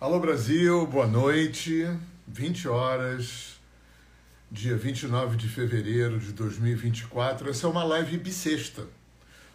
[0.00, 1.86] Alô Brasil, boa noite.
[2.26, 3.60] 20 horas,
[4.50, 7.50] dia 29 de fevereiro de 2024.
[7.50, 8.86] Essa é uma live bissexta.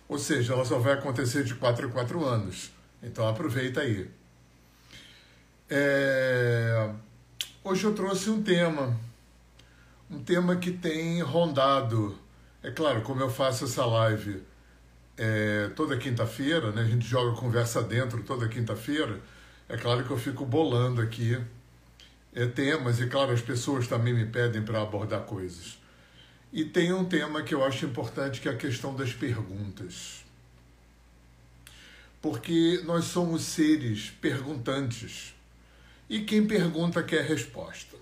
[0.08, 2.70] Ou seja, ela só vai acontecer de 4 em 4 anos.
[3.02, 4.08] Então aproveita aí.
[5.68, 6.91] É...
[7.64, 8.96] Hoje eu trouxe um tema.
[10.12, 12.20] Um tema que tem rondado.
[12.62, 14.43] É claro, como eu faço essa live
[15.18, 16.84] é, toda quinta-feira, né?
[16.84, 19.20] a gente joga conversa dentro toda quinta-feira
[19.68, 21.38] é claro que eu fico bolando aqui
[22.35, 25.80] é, temas, e claro, as pessoas também me pedem para abordar coisas.
[26.52, 30.23] E tem um tema que eu acho importante, que é a questão das perguntas.
[32.21, 35.34] Porque nós somos seres perguntantes.
[36.09, 37.95] E quem pergunta quer resposta.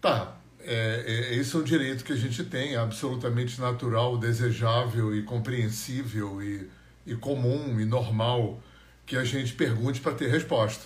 [0.00, 5.14] Tá, é, é, esse é um direito que a gente tem, é absolutamente natural, desejável
[5.14, 6.70] e compreensível e,
[7.06, 8.62] e comum e normal
[9.10, 10.84] que a gente pergunte para ter resposta.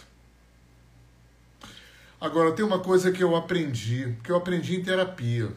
[2.19, 5.53] Agora, tem uma coisa que eu aprendi, que eu aprendi em terapia,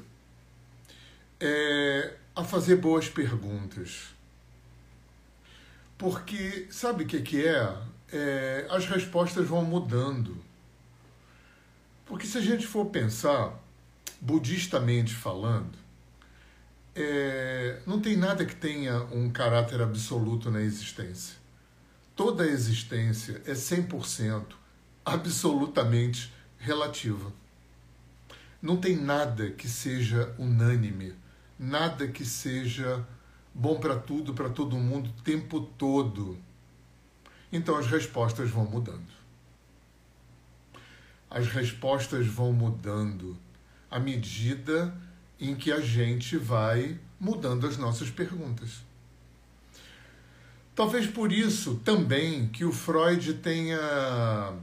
[1.39, 4.07] é a fazer boas perguntas.
[5.97, 7.73] Porque, sabe o que, que é?
[8.11, 8.67] é?
[8.69, 10.37] As respostas vão mudando.
[12.05, 13.57] Porque se a gente for pensar,
[14.19, 15.77] budistamente falando,
[16.93, 21.46] é, não tem nada que tenha um caráter absoluto na existência
[22.17, 24.43] toda a existência é 100%
[25.05, 27.31] absolutamente relativa.
[28.59, 31.13] Não tem nada que seja unânime,
[31.59, 33.07] nada que seja
[33.53, 36.39] bom para tudo, para todo mundo, o tempo todo.
[37.51, 39.15] Então as respostas vão mudando.
[41.29, 43.37] As respostas vão mudando
[43.91, 44.91] à medida
[45.39, 48.86] em que a gente vai mudando as nossas perguntas.
[50.77, 54.53] Talvez por isso também que o Freud tenha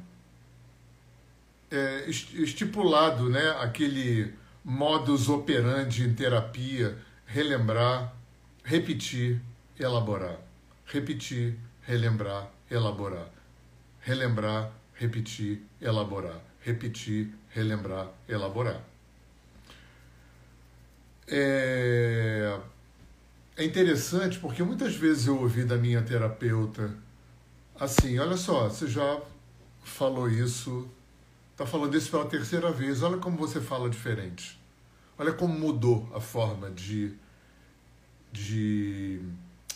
[1.69, 4.33] é, estipulado né, aquele
[4.65, 6.97] modus operandi em terapia,
[7.27, 8.15] relembrar,
[8.63, 9.43] repetir,
[9.77, 10.39] elaborar.
[10.87, 13.29] Repetir, relembrar, elaborar.
[14.01, 16.41] Relembrar, repetir, elaborar.
[16.61, 18.81] Repetir, relembrar, elaborar.
[21.27, 22.57] É,
[23.57, 26.95] é interessante porque muitas vezes eu ouvi da minha terapeuta
[27.79, 29.21] assim: olha só, você já
[29.83, 30.89] falou isso,
[31.53, 34.59] está falando isso pela terceira vez, olha como você fala diferente.
[35.17, 37.15] Olha como mudou a forma de,
[38.33, 39.21] de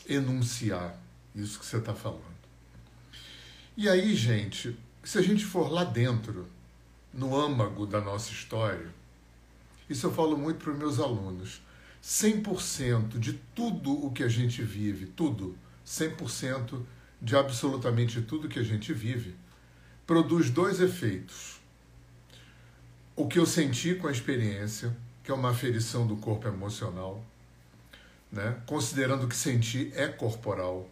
[0.08, 0.98] enunciar
[1.32, 2.22] isso que você está falando.
[3.76, 6.48] E aí, gente, se a gente for lá dentro,
[7.14, 8.92] no âmago da nossa história,
[9.88, 11.60] isso eu falo muito para os meus alunos
[12.08, 15.54] 100% de tudo o que a gente vive, tudo,
[15.86, 16.82] 100%
[17.20, 19.36] de absolutamente tudo que a gente vive,
[20.06, 21.60] produz dois efeitos.
[23.14, 27.22] O que eu senti com a experiência, que é uma aferição do corpo emocional,
[28.32, 28.56] né?
[28.64, 30.88] considerando que sentir é corporal,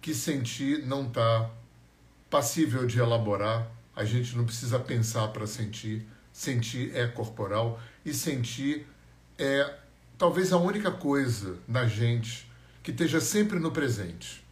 [0.00, 1.48] que sentir não está
[2.28, 8.84] passível de elaborar, a gente não precisa pensar para sentir, sentir é corporal e sentir
[9.38, 9.83] é
[10.18, 12.50] talvez a única coisa na gente
[12.82, 14.44] que esteja sempre no presente.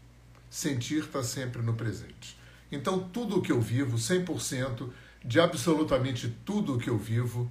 [0.50, 2.38] Sentir está sempre no presente.
[2.70, 4.90] Então, tudo o que eu vivo, 100%
[5.24, 7.50] de absolutamente tudo o que eu vivo,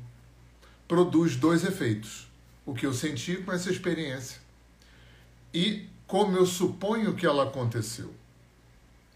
[0.87, 2.27] produz dois efeitos.
[2.65, 4.39] O que eu senti com essa experiência
[5.53, 8.13] e como eu suponho que ela aconteceu.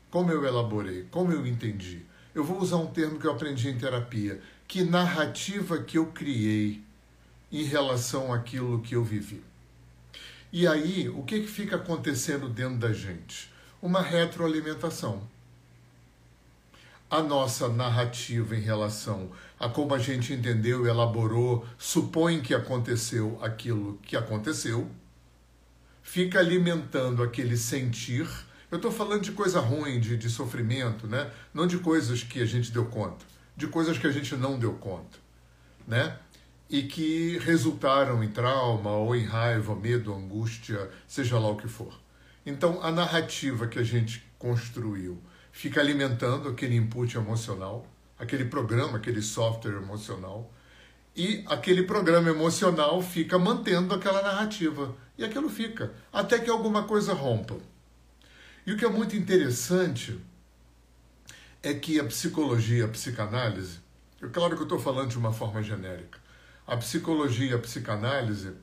[0.10, 2.06] Como eu elaborei, como eu entendi.
[2.34, 4.42] Eu vou usar um termo que eu aprendi em terapia.
[4.68, 6.85] Que narrativa que eu criei
[7.56, 9.42] em relação àquilo que eu vivi.
[10.52, 13.50] E aí, o que, que fica acontecendo dentro da gente?
[13.82, 15.22] Uma retroalimentação.
[17.10, 23.98] A nossa narrativa em relação a como a gente entendeu, elaborou, supõe que aconteceu aquilo
[24.04, 24.92] que aconteceu,
[26.04, 28.28] fica alimentando aquele sentir.
[28.70, 31.32] Eu estou falando de coisa ruim, de, de sofrimento, né?
[31.54, 33.26] não de coisas que a gente deu conta,
[33.56, 35.18] de coisas que a gente não deu conta.
[35.88, 36.18] Né?
[36.70, 41.94] E que resultaram em trauma ou em raiva, medo, angústia, seja lá o que for.
[42.46, 45.22] Então, a narrativa que a gente construiu
[45.52, 47.88] fica alimentando aquele input emocional,
[48.20, 50.52] aquele programa, aquele software emocional,
[51.16, 54.96] e aquele programa emocional fica mantendo aquela narrativa.
[55.18, 57.56] E aquilo fica, até que alguma coisa rompa.
[58.66, 60.20] E o que é muito interessante
[61.64, 63.80] é que a psicologia, a psicanálise,
[64.22, 66.20] é claro que eu estou falando de uma forma genérica,
[66.66, 68.54] a psicologia e a psicanálise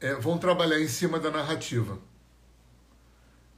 [0.00, 1.98] é, vão trabalhar em cima da narrativa.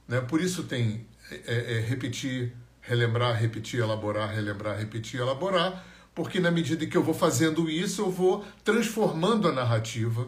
[0.07, 0.19] Né?
[0.21, 6.85] Por isso tem é, é, repetir, relembrar, repetir, elaborar, relembrar, repetir, elaborar, porque na medida
[6.85, 10.27] que eu vou fazendo isso, eu vou transformando a narrativa,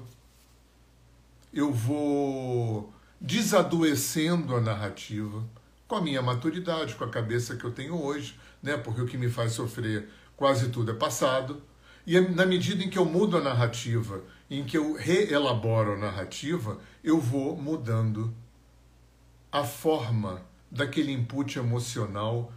[1.53, 5.43] eu vou desadoecendo a narrativa
[5.87, 8.77] com a minha maturidade, com a cabeça que eu tenho hoje, né?
[8.77, 11.61] Porque o que me faz sofrer quase tudo é passado.
[12.05, 16.77] E na medida em que eu mudo a narrativa, em que eu reelaboro a narrativa,
[17.03, 18.33] eu vou mudando
[19.51, 22.51] a forma daquele input emocional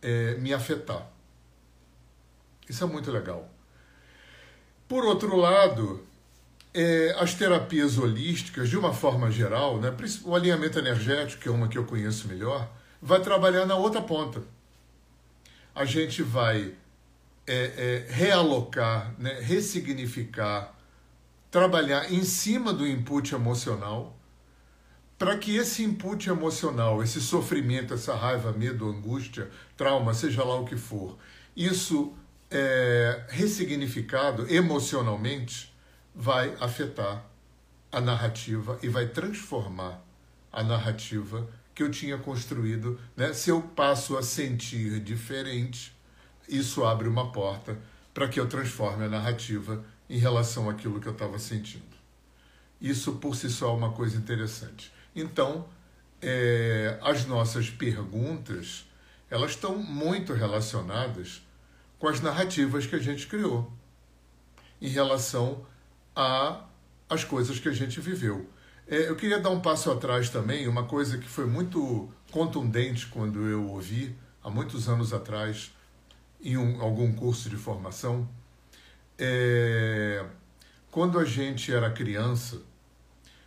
[0.00, 1.10] é, me afetar.
[2.68, 3.50] Isso é muito legal.
[4.86, 6.06] Por outro lado,
[6.72, 9.94] é, as terapias holísticas, de uma forma geral, né,
[10.24, 12.70] o alinhamento energético, que é uma que eu conheço melhor,
[13.00, 14.42] vai trabalhar na outra ponta.
[15.74, 16.74] A gente vai
[17.46, 20.74] é, é, realocar, né, ressignificar,
[21.50, 24.18] trabalhar em cima do input emocional,
[25.18, 30.64] para que esse input emocional, esse sofrimento, essa raiva, medo, angústia, trauma, seja lá o
[30.64, 31.16] que for,
[31.56, 32.14] isso
[32.50, 35.72] é, ressignificado emocionalmente
[36.14, 37.24] vai afetar
[37.90, 40.04] a narrativa e vai transformar
[40.52, 42.98] a narrativa que eu tinha construído.
[43.16, 43.32] Né?
[43.32, 45.93] Se eu passo a sentir diferente,
[46.48, 47.78] isso abre uma porta
[48.12, 51.94] para que eu transforme a narrativa em relação àquilo que eu estava sentindo.
[52.80, 54.92] Isso por si só é uma coisa interessante.
[55.14, 55.66] Então,
[56.20, 58.86] é, as nossas perguntas
[59.30, 61.42] elas estão muito relacionadas
[61.98, 63.72] com as narrativas que a gente criou
[64.80, 65.66] em relação
[66.14, 66.64] a
[67.08, 68.48] as coisas que a gente viveu.
[68.86, 73.46] É, eu queria dar um passo atrás também, uma coisa que foi muito contundente quando
[73.46, 75.73] eu ouvi, há muitos anos atrás,
[76.44, 78.28] em um, algum curso de formação.
[79.18, 80.24] É,
[80.90, 82.60] quando a gente era criança,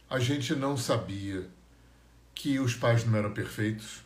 [0.10, 1.48] a gente não sabia
[2.34, 4.02] que os pais não eram perfeitos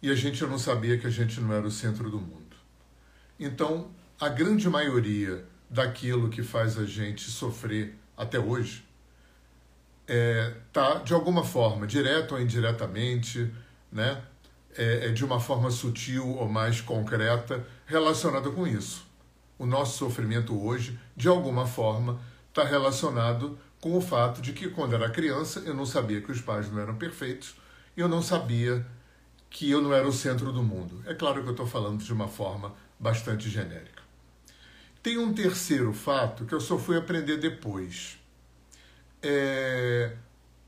[0.00, 2.56] e a gente não sabia que a gente não era o centro do mundo.
[3.38, 8.84] Então, a grande maioria daquilo que faz a gente sofrer até hoje
[10.06, 13.52] é, tá de alguma forma, direto ou indiretamente,
[13.90, 14.22] né,
[14.76, 19.06] é, é de uma forma sutil ou mais concreta relacionada com isso.
[19.58, 24.94] O nosso sofrimento hoje, de alguma forma, está relacionado com o fato de que quando
[24.94, 27.54] era criança eu não sabia que os pais não eram perfeitos
[27.96, 28.86] e eu não sabia
[29.50, 31.02] que eu não era o centro do mundo.
[31.06, 34.02] É claro que eu estou falando de uma forma bastante genérica.
[35.02, 38.18] Tem um terceiro fato que eu só fui aprender depois.
[39.22, 40.16] É,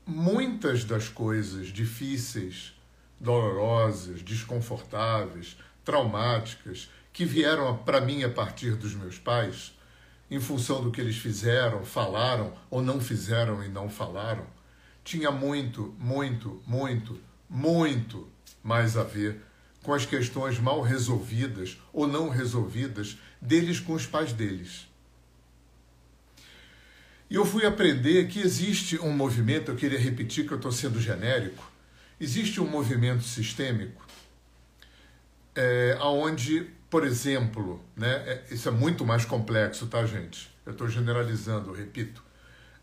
[0.05, 2.73] muitas das coisas difíceis,
[3.19, 9.73] dolorosas, desconfortáveis, traumáticas que vieram para mim a partir dos meus pais,
[10.29, 14.45] em função do que eles fizeram, falaram ou não fizeram e não falaram,
[15.03, 17.19] tinha muito, muito, muito,
[17.49, 18.27] muito
[18.63, 19.41] mais a ver
[19.81, 24.87] com as questões mal resolvidas ou não resolvidas deles com os pais deles.
[27.31, 31.01] E eu fui aprender que existe um movimento, eu queria repetir que eu estou sendo
[31.01, 31.67] genérico,
[32.21, 34.05] existe um movimento sistêmico
[35.55, 40.49] é, onde, por exemplo, né, é, isso é muito mais complexo, tá, gente?
[40.65, 42.23] Eu estou generalizando, repito.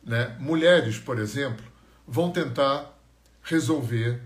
[0.02, 0.36] Né?
[0.38, 1.64] Mulheres, por exemplo,
[2.06, 2.98] vão tentar
[3.42, 4.20] resolver.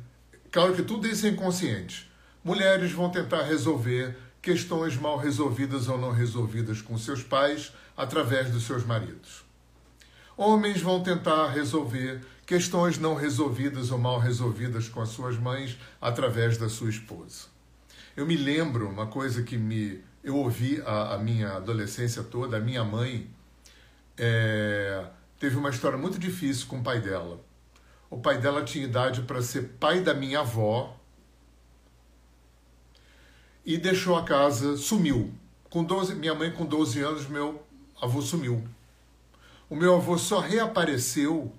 [0.50, 2.08] Claro que tudo isso é inconsciente
[2.48, 8.62] mulheres vão tentar resolver questões mal resolvidas ou não resolvidas com seus pais através dos
[8.62, 9.44] seus maridos.
[10.34, 16.56] Homens vão tentar resolver questões não resolvidas ou mal resolvidas com as suas mães através
[16.56, 17.48] da sua esposa.
[18.18, 22.56] Eu me lembro uma coisa que me eu ouvi a, a minha adolescência toda.
[22.56, 23.30] A minha mãe
[24.16, 25.06] é,
[25.38, 27.40] teve uma história muito difícil com o pai dela.
[28.10, 30.98] O pai dela tinha idade para ser pai da minha avó
[33.64, 35.32] e deixou a casa, sumiu.
[35.70, 37.64] Com 12, minha mãe com 12 anos, meu
[38.02, 38.66] avô sumiu.
[39.70, 41.54] O meu avô só reapareceu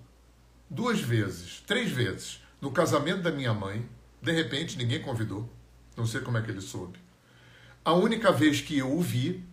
[0.69, 3.87] duas vezes, três vezes, no casamento da minha mãe.
[4.21, 5.49] De repente, ninguém convidou.
[5.99, 6.97] Não sei como é que ele soube.
[7.83, 9.43] A única vez que eu o vi,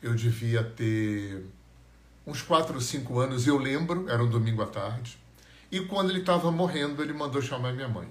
[0.00, 1.44] eu devia ter
[2.24, 5.18] uns 4 ou 5 anos, eu lembro, era um domingo à tarde.
[5.70, 8.08] E quando ele estava morrendo, ele mandou chamar minha mãe.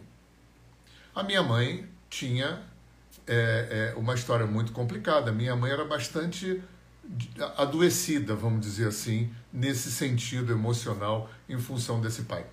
[1.15, 2.61] A minha mãe tinha
[3.25, 5.31] é, é uma história muito complicada.
[5.31, 6.61] Minha mãe era bastante
[7.57, 12.45] adoecida, vamos dizer assim, nesse sentido emocional em função desse pai.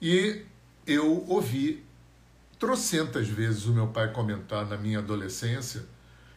[0.00, 0.44] E
[0.86, 1.84] eu ouvi
[2.62, 5.82] trocentas vezes o meu pai comentar na minha adolescência,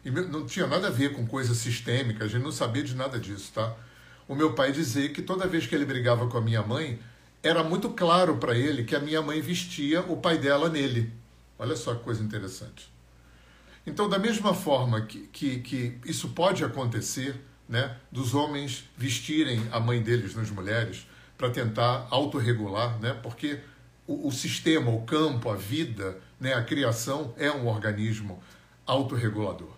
[0.04, 3.20] e não tinha nada a ver com coisa sistêmica, a gente não sabia de nada
[3.20, 3.76] disso, tá?
[4.28, 7.00] O meu pai dizer que toda vez que ele brigava com a minha mãe,
[7.44, 11.14] era muito claro para ele que a minha mãe vestia o pai dela nele.
[11.60, 12.92] Olha só que coisa interessante.
[13.86, 17.40] Então, da mesma forma que, que, que isso pode acontecer,
[17.70, 21.06] né, dos homens vestirem a mãe deles nas mulheres
[21.38, 23.60] para tentar autorregular, né, porque
[24.08, 28.42] o, sistema, o campo, a vida, né, a criação é um organismo
[28.86, 29.74] autorregulador.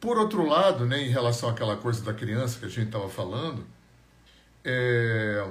[0.00, 3.64] Por outro lado, né, em relação àquela coisa da criança que a gente estava falando,
[4.64, 5.48] é,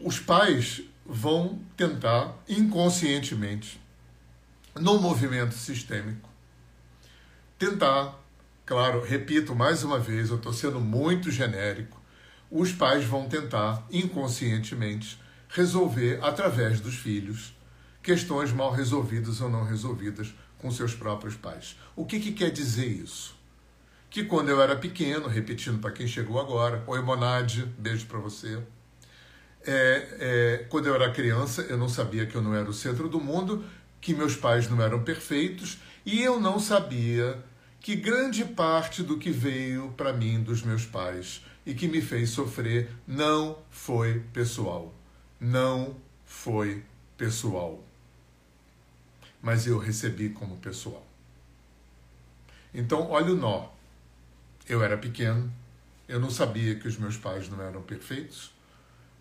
[0.00, 3.80] os pais vão tentar inconscientemente,
[4.78, 6.28] no movimento sistêmico,
[7.58, 8.16] tentar,
[8.64, 12.00] claro, repito mais uma vez, eu estou sendo muito genérico,
[12.48, 17.54] os pais vão tentar inconscientemente resolver através dos filhos
[18.02, 21.76] questões mal resolvidas ou não resolvidas com seus próprios pais.
[21.94, 23.36] O que, que quer dizer isso?
[24.10, 28.58] Que quando eu era pequeno, repetindo para quem chegou agora, oi Monade, beijo para você.
[29.66, 33.08] É, é, quando eu era criança, eu não sabia que eu não era o centro
[33.08, 33.64] do mundo,
[34.00, 37.44] que meus pais não eram perfeitos e eu não sabia
[37.80, 42.30] que grande parte do que veio para mim dos meus pais e que me fez
[42.30, 44.97] sofrer não foi pessoal.
[45.40, 46.84] Não foi
[47.16, 47.82] pessoal.
[49.40, 51.06] Mas eu recebi como pessoal.
[52.74, 53.68] Então, olha o nó.
[54.68, 55.50] Eu era pequeno,
[56.08, 58.52] eu não sabia que os meus pais não eram perfeitos,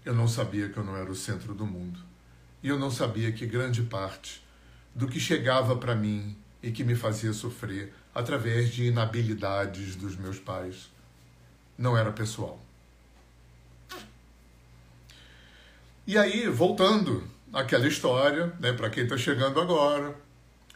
[0.04, 2.00] eu não sabia que eu não era o centro do mundo.
[2.64, 4.44] E eu não sabia que grande parte
[4.96, 10.40] do que chegava para mim e que me fazia sofrer através de inabilidades dos meus
[10.40, 10.90] pais
[11.78, 12.60] não era pessoal.
[16.08, 17.22] E aí, voltando
[17.52, 20.16] àquela história, né, para quem está chegando agora,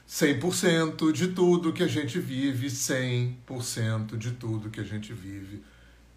[0.05, 5.63] 100% de tudo que a gente vive, 100% de tudo que a gente vive,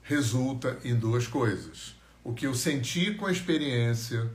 [0.02, 1.94] resulta em duas coisas.
[2.25, 4.28] O que eu senti com a experiência,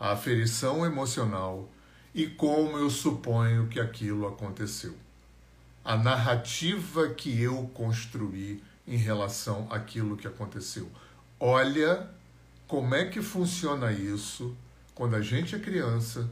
[0.00, 1.70] a aferição emocional
[2.14, 4.96] e como eu suponho que aquilo aconteceu.
[5.84, 10.90] A narrativa que eu construí em relação àquilo que aconteceu.
[11.38, 12.08] Olha
[12.72, 14.56] como é que funciona isso
[14.94, 16.30] quando a gente é criança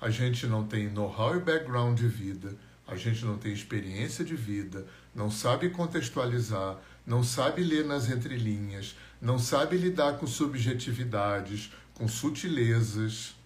[0.00, 2.56] a gente não tem know-how e background de vida,
[2.86, 8.96] a gente não tem experiência de vida, não sabe contextualizar, não sabe ler nas entrelinhas,
[9.20, 13.36] não sabe lidar com subjetividades, com sutilezas,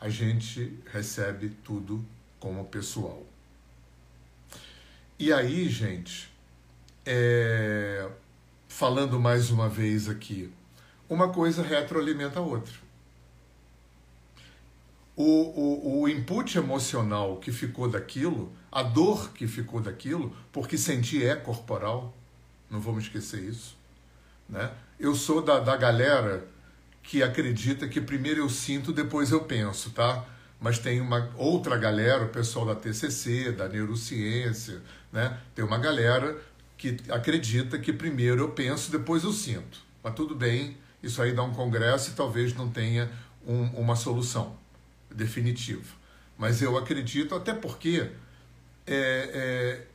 [0.00, 2.02] a gente recebe tudo
[2.40, 3.26] como pessoal.
[5.18, 6.32] E aí, gente,
[7.04, 8.08] é...
[8.68, 10.50] falando mais uma vez aqui,
[11.08, 12.86] uma coisa retroalimenta a outra
[15.16, 21.24] o, o, o input emocional que ficou daquilo, a dor que ficou daquilo, porque sentir
[21.24, 22.14] é corporal,
[22.70, 23.76] não vamos esquecer isso.
[24.46, 24.70] Né?
[25.00, 26.46] Eu sou da, da galera
[27.02, 30.24] que acredita que primeiro eu sinto, depois eu penso, tá?
[30.60, 34.82] Mas tem uma outra galera, o pessoal da TCC, da neurociência,
[35.12, 35.38] né?
[35.54, 36.36] Tem uma galera
[36.76, 39.80] que acredita que primeiro eu penso, depois eu sinto.
[40.02, 43.10] Mas tudo bem, isso aí dá um congresso e talvez não tenha
[43.46, 44.56] um, uma solução
[45.10, 45.96] definitivo.
[46.36, 48.10] Mas eu acredito, até porque
[48.86, 49.86] é, é,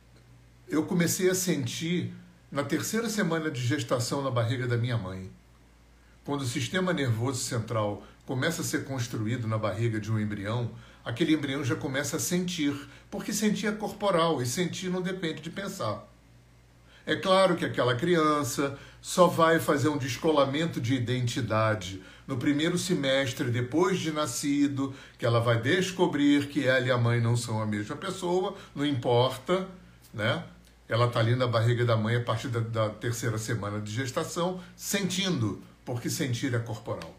[0.68, 2.12] eu comecei a sentir
[2.50, 5.30] na terceira semana de gestação na barriga da minha mãe.
[6.24, 10.70] Quando o sistema nervoso central começa a ser construído na barriga de um embrião,
[11.04, 12.74] aquele embrião já começa a sentir,
[13.10, 16.11] porque sentir é corporal e sentir não depende de pensar.
[17.04, 23.50] É claro que aquela criança só vai fazer um descolamento de identidade no primeiro semestre
[23.50, 27.66] depois de nascido, que ela vai descobrir que ela e a mãe não são a
[27.66, 29.66] mesma pessoa, não importa,
[30.14, 30.44] né?
[30.88, 34.60] Ela está ali na barriga da mãe a partir da, da terceira semana de gestação,
[34.76, 37.14] sentindo, porque sentir é corporal.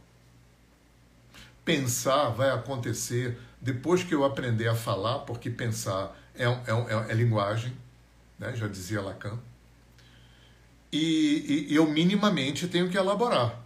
[1.65, 7.13] Pensar vai acontecer depois que eu aprender a falar, porque pensar é, é, é, é
[7.13, 7.73] linguagem,
[8.37, 8.55] né?
[8.55, 9.39] já dizia Lacan.
[10.95, 13.59] E, e eu minimamente tenho que elaborar.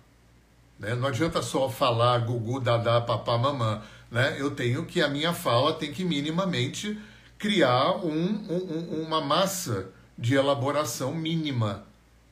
[0.80, 0.96] Né?
[0.96, 3.82] Não adianta só falar gugu, dadá, papá, mamã.
[4.10, 4.38] Né?
[4.40, 6.98] Eu tenho que, a minha fala tem que minimamente
[7.38, 11.84] criar um, um, uma massa de elaboração mínima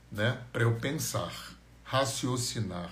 [0.10, 0.38] né?
[0.54, 1.34] para eu pensar,
[1.84, 2.90] raciocinar,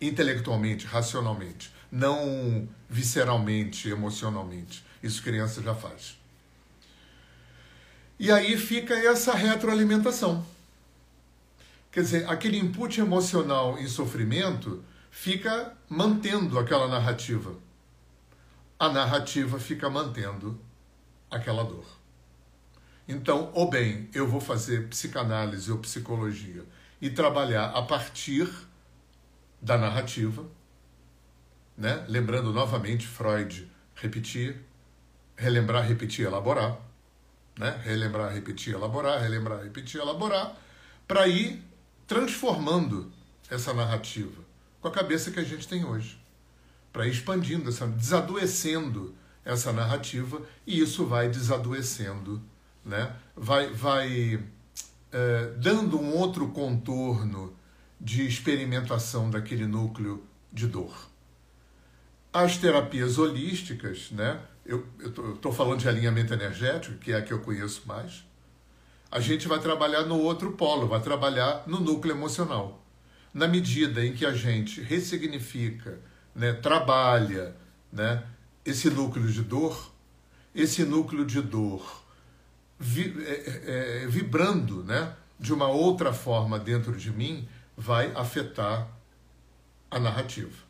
[0.00, 4.84] intelectualmente, racionalmente, não visceralmente, emocionalmente.
[5.00, 6.18] Isso criança já faz.
[8.18, 10.44] E aí fica essa retroalimentação.
[11.90, 17.54] Quer dizer, aquele input emocional em sofrimento fica mantendo aquela narrativa.
[18.78, 20.60] A narrativa fica mantendo
[21.30, 21.86] aquela dor.
[23.06, 26.64] Então, ou bem, eu vou fazer psicanálise ou psicologia
[27.00, 28.48] e trabalhar a partir
[29.60, 30.44] da narrativa,
[31.76, 32.04] né?
[32.06, 34.62] lembrando novamente Freud repetir,
[35.36, 36.78] relembrar, repetir, elaborar.
[37.58, 37.80] Né?
[37.82, 40.56] Relembrar, repetir, elaborar, relembrar, repetir, elaborar,
[41.06, 41.67] para ir
[42.08, 43.12] transformando
[43.50, 44.42] essa narrativa
[44.80, 46.18] com a cabeça que a gente tem hoje.
[46.90, 52.42] Para expandindo, essa, desadoecendo essa narrativa, e isso vai desadoecendo,
[52.84, 53.14] né?
[53.36, 54.42] vai, vai
[55.12, 57.54] é, dando um outro contorno
[58.00, 61.10] de experimentação daquele núcleo de dor.
[62.32, 64.40] As terapias holísticas, né?
[64.64, 64.86] eu
[65.34, 68.24] estou falando de alinhamento energético, que é a que eu conheço mais,
[69.10, 72.84] a gente vai trabalhar no outro polo, vai trabalhar no núcleo emocional.
[73.32, 75.98] Na medida em que a gente ressignifica,
[76.34, 77.54] né, trabalha
[77.92, 78.22] né,
[78.64, 79.92] esse núcleo de dor,
[80.54, 82.04] esse núcleo de dor
[82.78, 88.88] vi, é, é, é, vibrando né, de uma outra forma dentro de mim, vai afetar
[89.90, 90.66] a narrativa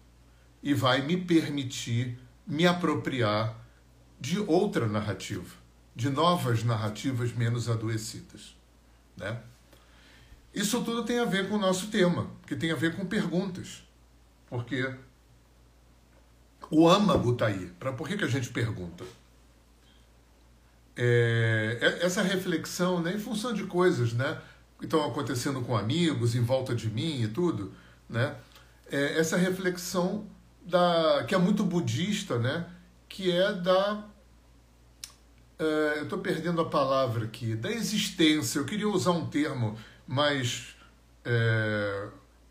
[0.62, 3.56] e vai me permitir me apropriar
[4.20, 5.54] de outra narrativa,
[5.98, 8.54] de novas narrativas menos adoecidas.
[9.16, 9.36] Né?
[10.54, 13.82] Isso tudo tem a ver com o nosso tema, que tem a ver com perguntas.
[14.46, 14.94] Porque
[16.70, 17.66] o âmago está aí.
[17.80, 19.04] Pra, por que, que a gente pergunta?
[20.96, 24.40] É, é, essa reflexão, né, em função de coisas né,
[24.78, 27.74] que estão acontecendo com amigos, em volta de mim e tudo,
[28.08, 28.36] né,
[28.88, 30.28] é, essa reflexão
[30.64, 32.70] da, que é muito budista, né,
[33.08, 34.04] que é da.
[35.58, 38.60] É, eu estou perdendo a palavra aqui, da existência.
[38.60, 40.76] Eu queria usar um termo mais
[41.24, 42.08] é,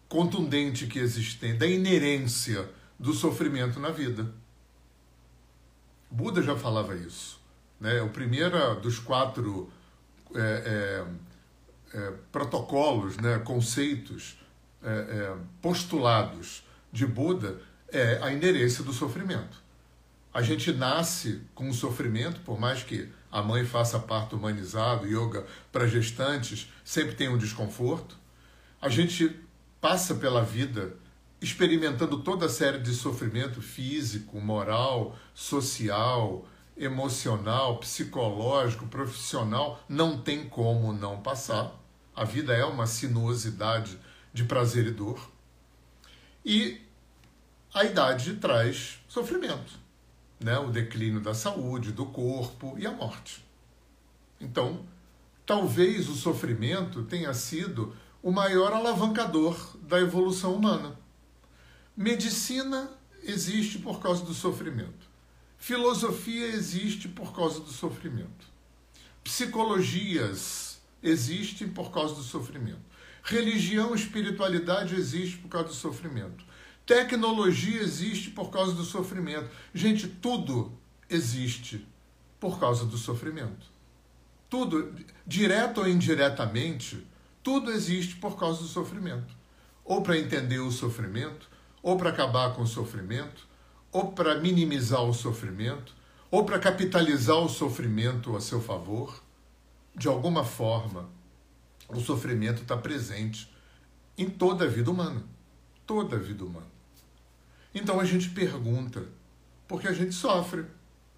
[0.09, 4.29] contundente que existe, da inerência do sofrimento na vida.
[6.11, 7.39] Buda já falava isso.
[7.79, 8.01] Né?
[8.01, 9.71] O primeiro dos quatro
[10.35, 11.05] é,
[11.93, 13.39] é, protocolos, né?
[13.39, 14.37] conceitos,
[15.61, 17.59] postulados de Buda
[17.89, 19.61] é a inerência do sofrimento.
[20.37, 25.47] A gente nasce com o sofrimento, por mais que a mãe faça parto humanizado, yoga
[25.71, 28.15] para gestantes, sempre tem um desconforto.
[28.79, 29.35] A gente
[29.81, 30.95] passa pela vida
[31.41, 36.45] experimentando toda a série de sofrimento físico, moral, social,
[36.77, 41.73] emocional, psicológico, profissional, não tem como não passar.
[42.15, 43.97] A vida é uma sinuosidade
[44.31, 45.31] de prazer e dor.
[46.45, 46.79] E
[47.73, 49.86] a idade traz sofrimento
[50.39, 53.45] né, o declínio da saúde, do corpo e a morte.
[54.39, 54.85] Então,
[55.45, 60.99] talvez o sofrimento tenha sido o maior alavancador da evolução humana.
[61.95, 62.91] Medicina
[63.23, 65.07] existe por causa do sofrimento.
[65.57, 68.45] Filosofia existe por causa do sofrimento.
[69.23, 72.85] Psicologias existem por causa do sofrimento.
[73.23, 76.45] Religião, espiritualidade existe por causa do sofrimento.
[76.87, 79.49] Tecnologia existe por causa do sofrimento.
[79.73, 80.71] Gente, tudo
[81.09, 81.85] existe
[82.39, 83.67] por causa do sofrimento.
[84.49, 84.95] Tudo,
[85.25, 87.05] direto ou indiretamente,
[87.43, 89.35] tudo existe por causa do sofrimento.
[89.83, 91.49] Ou para entender o sofrimento,
[91.83, 93.45] ou para acabar com o sofrimento,
[93.91, 95.93] ou para minimizar o sofrimento,
[96.31, 99.21] ou para capitalizar o sofrimento a seu favor.
[99.93, 101.09] De alguma forma,
[101.89, 103.53] o sofrimento está presente
[104.17, 105.21] em toda a vida humana.
[105.85, 106.76] Toda a vida humana.
[107.77, 109.03] Então a gente pergunta,
[109.67, 110.65] porque a gente sofre.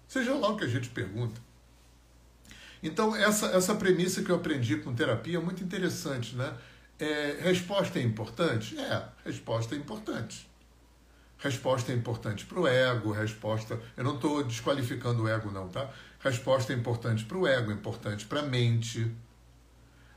[0.06, 1.40] Seja lá o que a gente pergunta.
[2.82, 6.54] Então, essa, essa premissa que eu aprendi com terapia é muito interessante, né?
[6.98, 8.78] É, resposta é importante?
[8.78, 10.48] É, resposta é importante.
[11.38, 13.80] Resposta é importante para o ego, resposta.
[13.96, 15.90] Eu não estou desqualificando o ego, não, tá?
[16.18, 19.10] Resposta é importante para o ego, importante para a mente.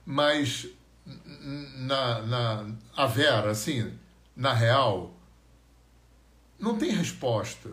[0.06, 0.68] Mas,
[1.06, 3.98] na, na a Vera, assim,
[4.36, 5.16] na real,
[6.64, 7.70] não tem resposta.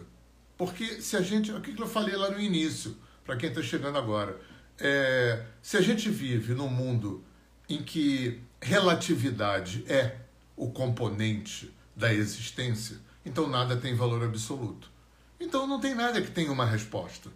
[0.58, 1.52] Porque se a gente.
[1.52, 4.38] O que eu falei lá no início, para quem está chegando agora.
[4.78, 7.22] É, se a gente vive num mundo
[7.68, 10.16] em que relatividade é
[10.56, 14.90] o componente da existência, então nada tem valor absoluto.
[15.38, 17.30] Então não tem nada que tenha uma resposta.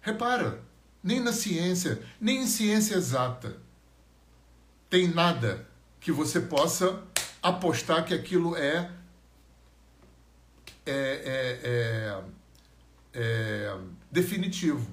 [0.00, 0.60] Repara,
[1.02, 3.58] nem na ciência, nem em ciência exata,
[4.90, 5.68] tem nada
[6.00, 7.02] que você possa
[7.42, 8.90] apostar que aquilo é
[10.86, 12.20] é, é, é,
[13.14, 13.76] é
[14.10, 14.86] definitivo.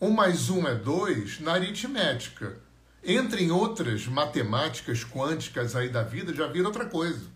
[0.00, 2.56] Um mais um é dois na aritmética.
[3.04, 7.26] Entra em outras matemáticas quânticas aí da vida, já vira outra coisa.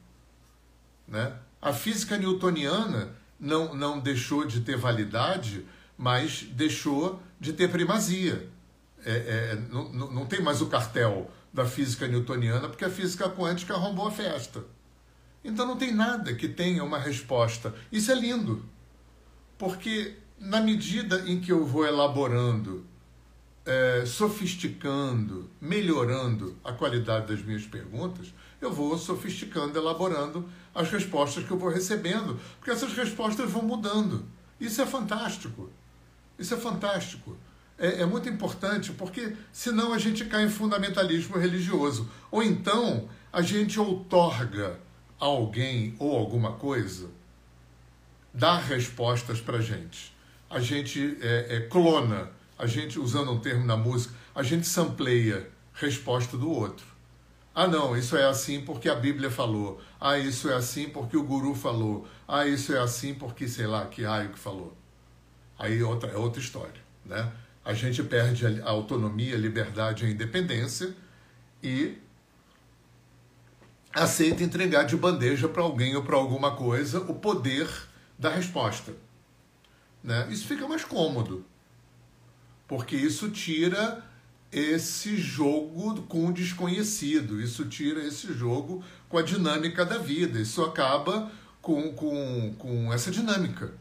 [1.07, 1.33] Né?
[1.61, 5.65] A física newtoniana não, não deixou de ter validade,
[5.97, 8.49] mas deixou de ter primazia.
[9.05, 13.75] É, é, não, não tem mais o cartel da física newtoniana, porque a física quântica
[13.75, 14.65] arrombou a festa.
[15.45, 17.75] Então não tem nada que tenha uma resposta.
[17.93, 18.65] Isso é lindo,
[19.59, 22.85] porque na medida em que eu vou elaborando,
[23.67, 31.51] é, sofisticando, melhorando a qualidade das minhas perguntas, eu vou sofisticando, elaborando as respostas que
[31.51, 34.25] eu vou recebendo, porque essas respostas vão mudando.
[34.59, 35.71] Isso é fantástico.
[36.39, 37.37] Isso é fantástico.
[37.79, 42.09] É, é, muito importante, porque senão a gente cai em fundamentalismo religioso.
[42.31, 44.79] Ou então a gente outorga
[45.19, 47.11] alguém ou alguma coisa,
[48.33, 50.15] dá respostas para gente.
[50.51, 55.49] A gente é, é, clona, a gente, usando um termo na música, a gente sampleia
[55.73, 56.87] resposta do outro.
[57.55, 59.81] Ah, não, isso é assim porque a Bíblia falou.
[60.01, 62.07] Ah, isso é assim porque o guru falou.
[62.27, 64.77] Ah, isso é assim porque sei lá que raio que falou.
[65.57, 67.33] Aí outra, é outra história, né?
[67.65, 70.95] A gente perde a autonomia, a liberdade e a independência
[71.63, 71.97] e
[73.95, 77.69] aceita entregar de bandeja para alguém ou para alguma coisa o poder
[78.19, 78.93] da resposta.
[80.03, 80.27] Né?
[80.31, 81.45] Isso fica mais cômodo,
[82.67, 84.05] porque isso tira
[84.51, 90.63] esse jogo com o desconhecido, isso tira esse jogo com a dinâmica da vida, isso
[90.63, 91.31] acaba
[91.61, 93.73] com, com, com essa dinâmica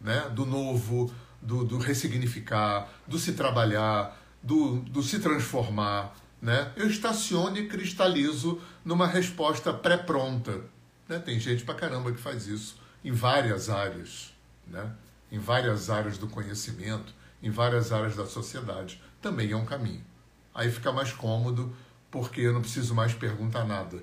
[0.00, 0.28] né?
[0.34, 6.14] do novo, do, do ressignificar, do se trabalhar, do, do se transformar.
[6.42, 6.72] Né?
[6.74, 10.60] Eu estaciono e cristalizo numa resposta pré-pronta.
[11.08, 11.20] Né?
[11.20, 14.34] Tem gente pra caramba que faz isso em várias áreas,
[14.66, 14.92] né?
[15.30, 19.00] em várias áreas do conhecimento, em várias áreas da sociedade.
[19.20, 20.04] Também é um caminho.
[20.52, 21.72] Aí fica mais cômodo
[22.10, 24.02] porque eu não preciso mais perguntar nada.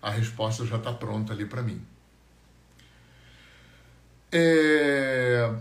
[0.00, 1.84] A resposta já está pronta ali para mim.
[4.32, 5.54] É...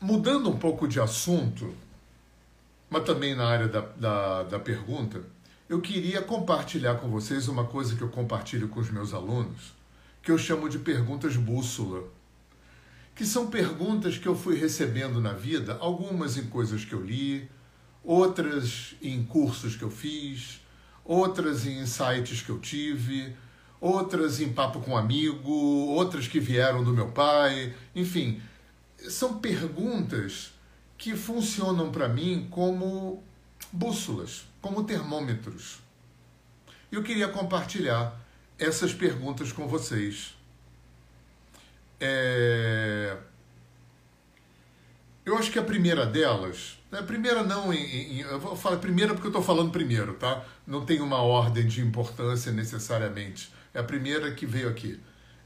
[0.00, 1.74] Mudando um pouco de assunto,
[2.90, 5.22] mas também na área da, da, da pergunta,
[5.72, 9.72] eu queria compartilhar com vocês uma coisa que eu compartilho com os meus alunos,
[10.22, 12.04] que eu chamo de perguntas bússola.
[13.14, 17.48] Que são perguntas que eu fui recebendo na vida, algumas em coisas que eu li,
[18.04, 20.60] outras em cursos que eu fiz,
[21.02, 23.34] outras em insights que eu tive,
[23.80, 28.42] outras em papo com um amigo, outras que vieram do meu pai, enfim,
[28.98, 30.52] são perguntas
[30.98, 33.24] que funcionam para mim como
[33.72, 35.80] bússolas, como termômetros.
[36.90, 38.18] Eu queria compartilhar
[38.58, 40.34] essas perguntas com vocês.
[42.00, 43.18] É...
[45.24, 48.76] Eu acho que a primeira delas a é, primeira não, em, em, eu vou falar
[48.76, 50.44] primeira porque eu estou falando primeiro, tá?
[50.66, 53.50] Não tem uma ordem de importância necessariamente.
[53.72, 55.00] É a primeira que veio aqui.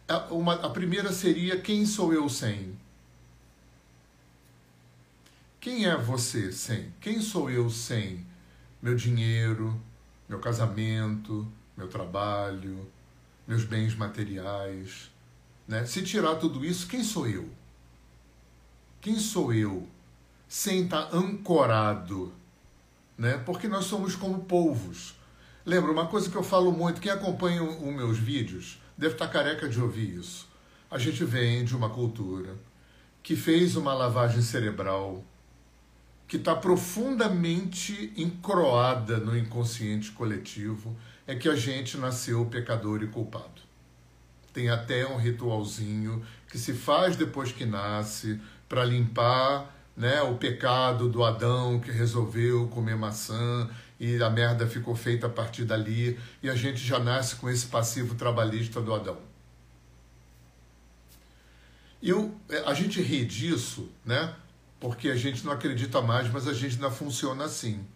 [0.08, 2.76] A, uma, a primeira seria quem sou eu sem?
[5.60, 6.92] Quem é você sem?
[7.00, 8.26] Quem sou eu sem
[8.80, 9.80] meu dinheiro,
[10.28, 12.86] meu casamento, meu trabalho,
[13.46, 15.10] meus bens materiais?
[15.66, 15.84] Né?
[15.84, 17.48] Se tirar tudo isso, quem sou eu?
[19.00, 19.86] Quem sou eu
[20.48, 22.32] sem estar ancorado,
[23.18, 23.36] né?
[23.38, 25.14] Porque nós somos como polvos.
[25.64, 29.68] Lembra, uma coisa que eu falo muito, quem acompanha os meus vídeos deve estar careca
[29.68, 30.48] de ouvir isso.
[30.90, 32.54] A gente vem de uma cultura
[33.22, 35.24] que fez uma lavagem cerebral,
[36.26, 43.62] que está profundamente encroada no inconsciente coletivo, é que a gente nasceu pecador e culpado.
[44.52, 51.08] Tem até um ritualzinho que se faz depois que nasce para limpar né, o pecado
[51.08, 56.50] do Adão que resolveu comer maçã e a merda ficou feita a partir dali e
[56.50, 59.18] a gente já nasce com esse passivo trabalhista do Adão.
[62.02, 62.10] E
[62.50, 64.34] é, a gente ri disso, né?
[64.78, 67.86] Porque a gente não acredita mais, mas a gente ainda funciona assim.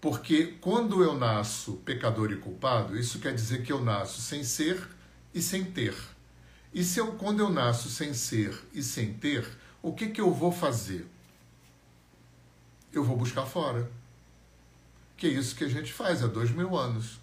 [0.00, 4.88] Porque quando eu nasço pecador e culpado, isso quer dizer que eu nasço sem ser
[5.34, 5.94] e sem ter.
[6.72, 9.46] E se eu, quando eu nasço sem ser e sem ter,
[9.82, 11.08] o que, que eu vou fazer?
[12.98, 13.90] eu vou buscar fora.
[15.16, 17.20] Que é isso que a gente faz há dois mil anos.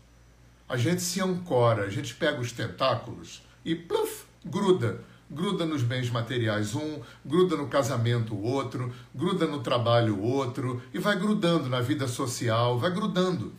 [0.67, 5.04] A gente se ancora, a gente pega os tentáculos e pluf, gruda.
[5.29, 11.17] Gruda nos bens materiais um, gruda no casamento outro, gruda no trabalho outro, e vai
[11.17, 13.53] grudando na vida social, vai grudando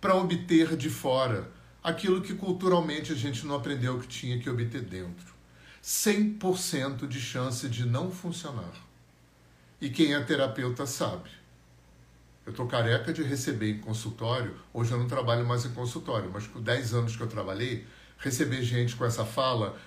[0.00, 1.50] para obter de fora
[1.82, 5.34] aquilo que culturalmente a gente não aprendeu que tinha que obter dentro.
[5.82, 8.72] 100% de chance de não funcionar.
[9.80, 11.30] E quem é terapeuta sabe.
[12.44, 14.56] Eu estou careca de receber em consultório.
[14.72, 17.86] Hoje eu não trabalho mais em consultório, mas com 10 anos que eu trabalhei,
[18.18, 19.78] receber gente com essa fala,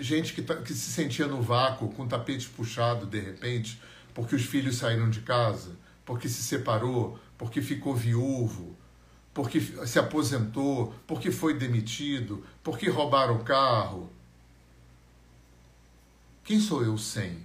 [0.00, 3.80] gente que, tá, que se sentia no vácuo, com o tapete puxado de repente,
[4.12, 5.72] porque os filhos saíram de casa,
[6.04, 8.76] porque se separou, porque ficou viúvo,
[9.32, 14.10] porque se aposentou, porque foi demitido, porque roubaram o carro.
[16.44, 17.44] Quem sou eu sem?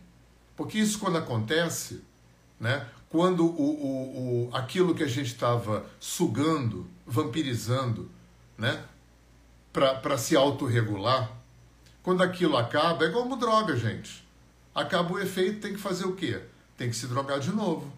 [0.56, 2.04] Porque isso quando acontece,
[2.60, 2.86] né?
[3.10, 8.10] quando o, o, o, aquilo que a gente estava sugando, vampirizando,
[8.58, 8.84] né?
[9.74, 11.39] para se autorregular,
[12.02, 14.28] quando aquilo acaba, é como droga, gente.
[14.74, 16.42] Acaba o efeito, tem que fazer o quê?
[16.78, 17.92] Tem que se drogar de novo.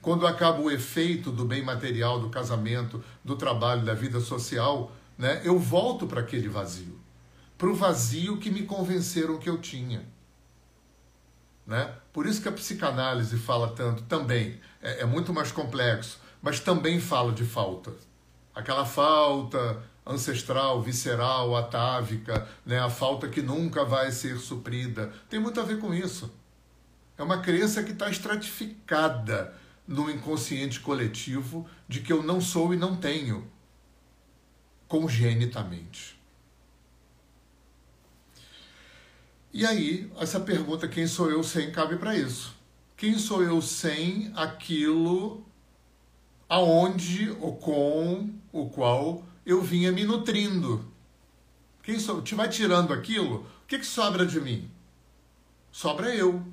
[0.00, 5.40] Quando acaba o efeito do bem material, do casamento, do trabalho, da vida social, né,
[5.44, 7.00] eu volto para aquele vazio.
[7.58, 10.06] Para o vazio que me convenceram que eu tinha.
[11.66, 11.92] Né?
[12.12, 17.00] Por isso que a psicanálise fala tanto também, é, é muito mais complexo, mas também
[17.00, 17.92] fala de falta.
[18.54, 22.78] Aquela falta ancestral, visceral, atávica, né?
[22.78, 25.12] a falta que nunca vai ser suprida.
[25.28, 26.32] Tem muito a ver com isso.
[27.18, 29.54] É uma crença que está estratificada
[29.86, 33.50] no inconsciente coletivo de que eu não sou e não tenho
[34.86, 36.16] congenitamente.
[39.52, 42.54] E aí, essa pergunta, quem sou eu sem, cabe para isso.
[42.96, 45.44] Quem sou eu sem aquilo
[46.48, 50.84] aonde ou com o qual eu vinha me nutrindo?
[51.82, 52.20] Quem sou?
[52.20, 54.70] Te vai tirando aquilo, o que, que sobra de mim?
[55.70, 56.44] Sobra eu.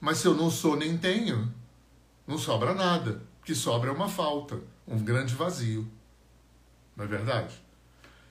[0.00, 1.52] Mas se eu não sou nem tenho,
[2.26, 3.22] não sobra nada.
[3.40, 4.58] O que sobra é uma falta,
[4.88, 5.86] um grande vazio.
[6.96, 7.54] Não é verdade?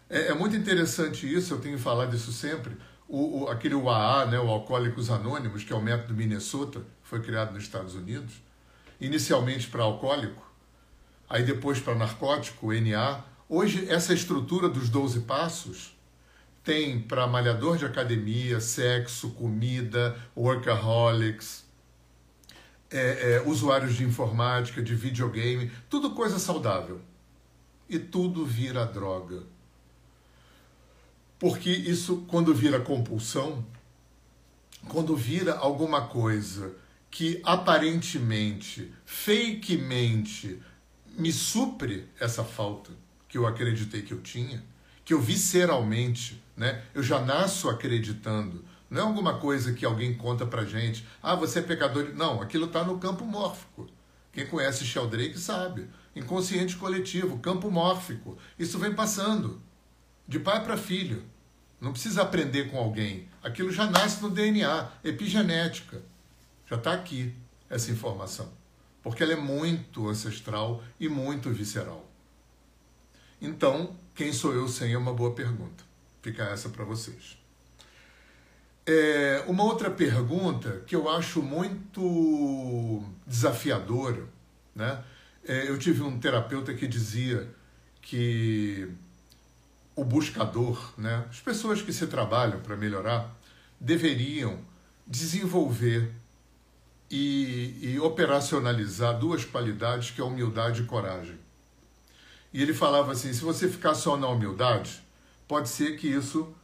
[0.10, 2.76] É, é muito interessante isso, eu tenho falado isso sempre
[3.08, 7.54] o, o, aquele UAA, né, o Alcoólicos Anônimos, que é o método Minnesota, foi criado
[7.54, 8.34] nos Estados Unidos,
[9.00, 10.44] inicialmente para alcoólico,
[11.30, 13.24] aí depois para narcótico, NA.
[13.48, 15.96] Hoje, essa estrutura dos 12 passos
[16.64, 21.64] tem para malhador de academia, sexo, comida, workaholics,
[22.90, 27.02] é, é, usuários de informática, de videogame, tudo coisa saudável.
[27.88, 29.44] E tudo vira droga
[31.40, 33.66] porque isso, quando vira compulsão,
[34.88, 36.74] quando vira alguma coisa
[37.12, 40.62] que aparentemente, fakemente,
[41.18, 42.92] me supre essa falta
[43.36, 44.64] que eu acreditei que eu tinha,
[45.04, 46.82] que eu visceralmente, né?
[46.94, 48.64] Eu já nasço acreditando.
[48.90, 51.06] Não é alguma coisa que alguém conta pra gente.
[51.22, 52.14] Ah, você é pecador.
[52.16, 53.90] Não, aquilo está no campo mórfico.
[54.32, 55.90] Quem conhece Sheldrake sabe.
[56.16, 58.38] Inconsciente coletivo, campo mórfico.
[58.58, 59.62] Isso vem passando
[60.26, 61.22] de pai para filho.
[61.82, 63.28] Não precisa aprender com alguém.
[63.44, 66.02] Aquilo já nasce no DNA, epigenética.
[66.66, 67.36] Já está aqui
[67.70, 68.48] essa informação.
[69.04, 72.05] Porque ela é muito ancestral e muito visceral.
[73.42, 75.84] Então, quem sou eu sem é uma boa pergunta.
[76.22, 77.38] Fica essa para vocês.
[78.86, 84.28] É, uma outra pergunta que eu acho muito desafiadora,
[84.76, 85.04] né?
[85.48, 87.48] É, eu tive um terapeuta que dizia
[88.02, 88.88] que
[89.96, 93.36] o buscador, né, as pessoas que se trabalham para melhorar,
[93.80, 94.60] deveriam
[95.08, 96.12] desenvolver
[97.10, 101.38] e, e, operacionalizar duas qualidades que é humildade e coragem.
[102.56, 105.04] E ele falava assim: se você ficar só na humildade,
[105.46, 106.56] pode ser que isso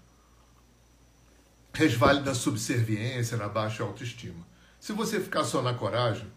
[1.73, 4.47] resvale da subserviência, na baixa autoestima.
[4.80, 6.32] Se você ficar só na coragem,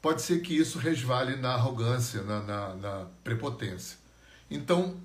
[0.00, 3.98] pode ser que isso resvale na arrogância, na, na, na prepotência.
[4.48, 4.96] Então,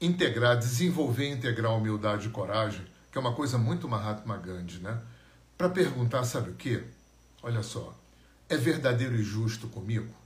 [0.00, 5.00] integrar, desenvolver e integrar humildade e coragem, que é uma coisa muito Mahatma Gandhi, né?
[5.56, 6.82] Para perguntar, sabe o quê?
[7.44, 7.96] Olha só,
[8.48, 10.19] é verdadeiro e justo comigo?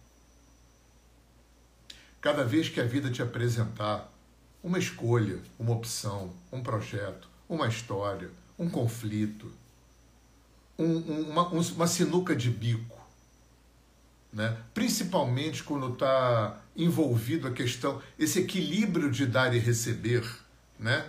[2.24, 4.10] Cada vez que a vida te apresentar
[4.62, 9.52] uma escolha, uma opção, um projeto, uma história, um conflito,
[10.78, 12.98] um, um, uma, uma sinuca de bico,
[14.32, 14.56] né?
[14.72, 20.26] principalmente quando está envolvido a questão, esse equilíbrio de dar e receber,
[20.78, 21.04] né?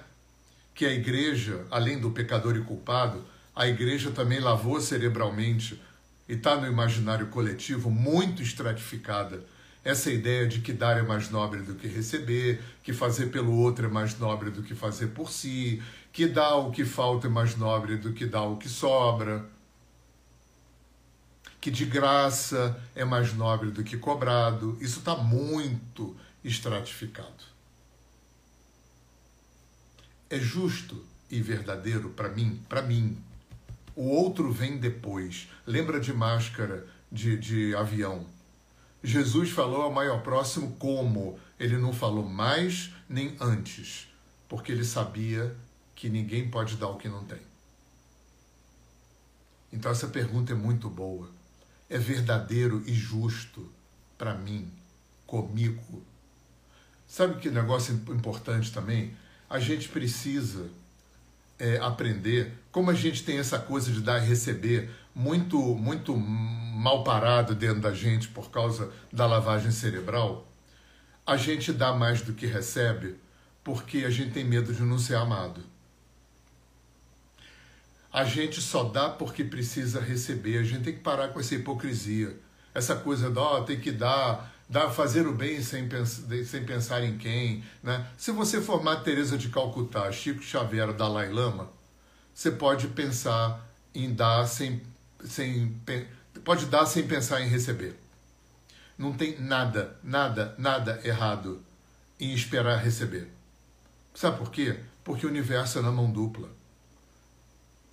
[0.74, 3.24] que a igreja, além do pecador e culpado,
[3.56, 5.82] a igreja também lavou cerebralmente
[6.28, 9.55] e está no imaginário coletivo muito estratificada
[9.86, 13.86] essa ideia de que dar é mais nobre do que receber, que fazer pelo outro
[13.86, 17.56] é mais nobre do que fazer por si, que dar o que falta é mais
[17.56, 19.48] nobre do que dar o que sobra
[21.66, 24.78] que de graça é mais nobre do que cobrado.
[24.80, 27.44] Isso está muito estratificado.
[30.30, 33.18] É justo e verdadeiro para mim, para mim.
[33.96, 35.50] O outro vem depois.
[35.66, 38.28] Lembra de máscara de, de avião?
[39.06, 41.40] Jesus falou ao maior próximo como?
[41.60, 44.08] Ele não falou mais nem antes,
[44.50, 45.56] porque ele sabia
[45.94, 47.40] que ninguém pode dar o que não tem.
[49.72, 51.30] Então essa pergunta é muito boa
[51.90, 53.70] é verdadeiro e justo
[54.18, 54.72] para mim,
[55.26, 56.04] comigo.
[57.08, 59.16] Sabe que negócio importante também?
[59.50, 60.70] A gente precisa
[61.60, 67.04] é, aprender, como a gente tem essa coisa de dar e receber muito, muito mal
[67.04, 70.48] parado dentro da gente por causa da lavagem cerebral,
[71.26, 73.16] a gente dá mais do que recebe
[73.64, 75.64] porque a gente tem medo de não ser amado.
[78.14, 80.60] A gente só dá porque precisa receber.
[80.60, 82.40] A gente tem que parar com essa hipocrisia.
[82.74, 86.66] Essa coisa de, ó, oh, tem que dar, dar, fazer o bem sem, pens sem
[86.66, 87.64] pensar em quem.
[87.84, 88.06] Né?
[88.18, 91.70] Se você formar Teresa de Calcutá, Chico Xavier, Dalai Lama,
[92.34, 94.82] você pode pensar em dar sem,
[95.24, 95.80] sem
[96.44, 97.96] pode dar sem pensar em receber.
[98.98, 101.64] Não tem nada, nada, nada errado
[102.20, 103.30] em esperar receber.
[104.14, 104.80] Sabe por quê?
[105.04, 106.50] Porque o universo é na mão dupla.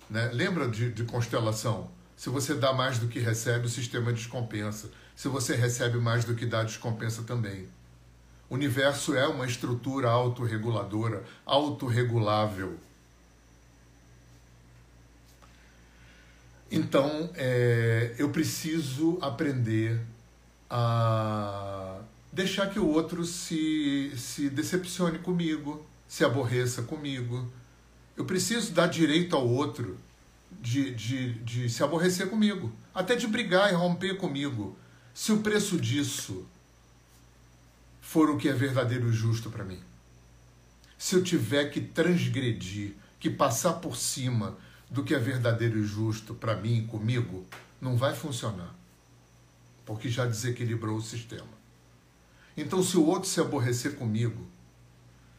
[0.09, 0.29] Né?
[0.33, 1.89] Lembra de, de constelação?
[2.15, 4.89] Se você dá mais do que recebe, o sistema descompensa.
[5.15, 7.67] Se você recebe mais do que dá, descompensa também.
[8.49, 12.77] O universo é uma estrutura autorreguladora, autorregulável.
[16.71, 19.99] Então, é, eu preciso aprender
[20.69, 21.99] a
[22.31, 27.47] deixar que o outro se, se decepcione comigo, se aborreça comigo.
[28.17, 29.99] Eu preciso dar direito ao outro
[30.59, 34.75] de, de, de se aborrecer comigo, até de brigar e romper comigo,
[35.13, 36.45] se o preço disso
[38.01, 39.79] for o que é verdadeiro e justo para mim.
[40.97, 44.57] Se eu tiver que transgredir, que passar por cima
[44.89, 47.45] do que é verdadeiro e justo para mim, comigo,
[47.79, 48.73] não vai funcionar.
[49.85, 51.53] Porque já desequilibrou o sistema.
[52.55, 54.47] Então, se o outro se aborrecer comigo,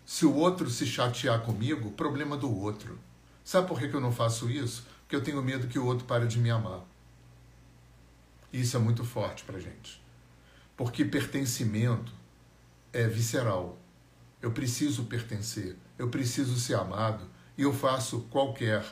[0.05, 2.99] se o outro se chatear comigo, problema do outro.
[3.45, 4.87] Sabe por que eu não faço isso?
[5.03, 6.81] Porque eu tenho medo que o outro pare de me amar.
[8.55, 10.01] Isso é muito forte para gente.
[10.77, 12.13] Porque pertencimento
[12.93, 13.77] é visceral.
[14.41, 18.85] Eu preciso pertencer, eu preciso ser amado e eu faço qualquer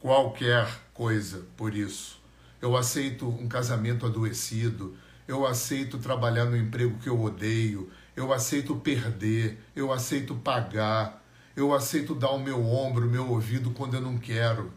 [0.00, 2.20] qualquer coisa por isso.
[2.60, 4.96] Eu aceito um casamento adoecido,
[5.28, 11.72] eu aceito trabalhar no emprego que eu odeio, eu aceito perder, eu aceito pagar, eu
[11.72, 14.72] aceito dar o meu ombro, o meu ouvido quando eu não quero,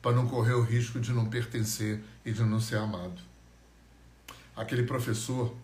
[0.00, 3.31] para não correr o risco de não pertencer e de não ser amado.
[4.54, 5.54] Aquele professor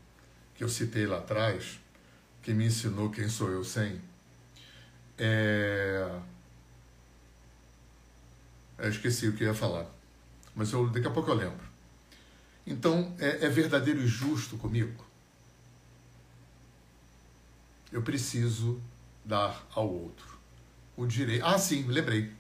[0.55, 1.79] que eu citei lá atrás,
[2.43, 4.01] que me ensinou quem sou eu sem,
[5.19, 6.21] é,
[8.79, 9.87] eu esqueci o que eu ia falar.
[10.55, 11.67] Mas eu, daqui a pouco eu lembro.
[12.67, 15.05] Então, é, é verdadeiro e justo comigo?
[17.91, 18.81] Eu preciso
[19.25, 20.39] dar ao outro
[20.97, 21.45] o direito.
[21.45, 22.33] Ah, sim, lembrei.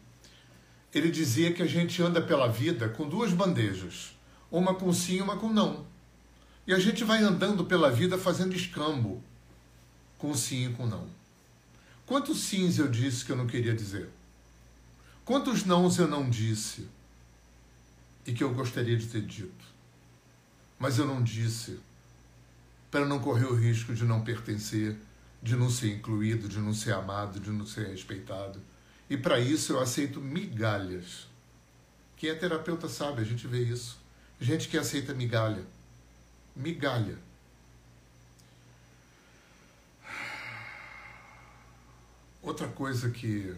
[0.92, 4.16] Ele dizia que a gente anda pela vida com duas bandejas,
[4.50, 5.86] uma com sim e uma com não.
[6.68, 9.24] E a gente vai andando pela vida fazendo escambo
[10.18, 11.08] com sim e com não.
[12.04, 14.10] Quantos sims eu disse que eu não queria dizer?
[15.24, 16.86] Quantos nãos eu não disse
[18.26, 19.64] e que eu gostaria de ter dito,
[20.78, 21.80] mas eu não disse
[22.90, 24.94] para não correr o risco de não pertencer,
[25.42, 28.60] de não ser incluído, de não ser amado, de não ser respeitado.
[29.08, 31.28] E para isso eu aceito migalhas.
[32.14, 33.98] Quem é terapeuta sabe, a gente vê isso.
[34.38, 35.64] Gente que aceita migalha.
[36.58, 37.16] Migalha.
[42.42, 43.56] Outra coisa que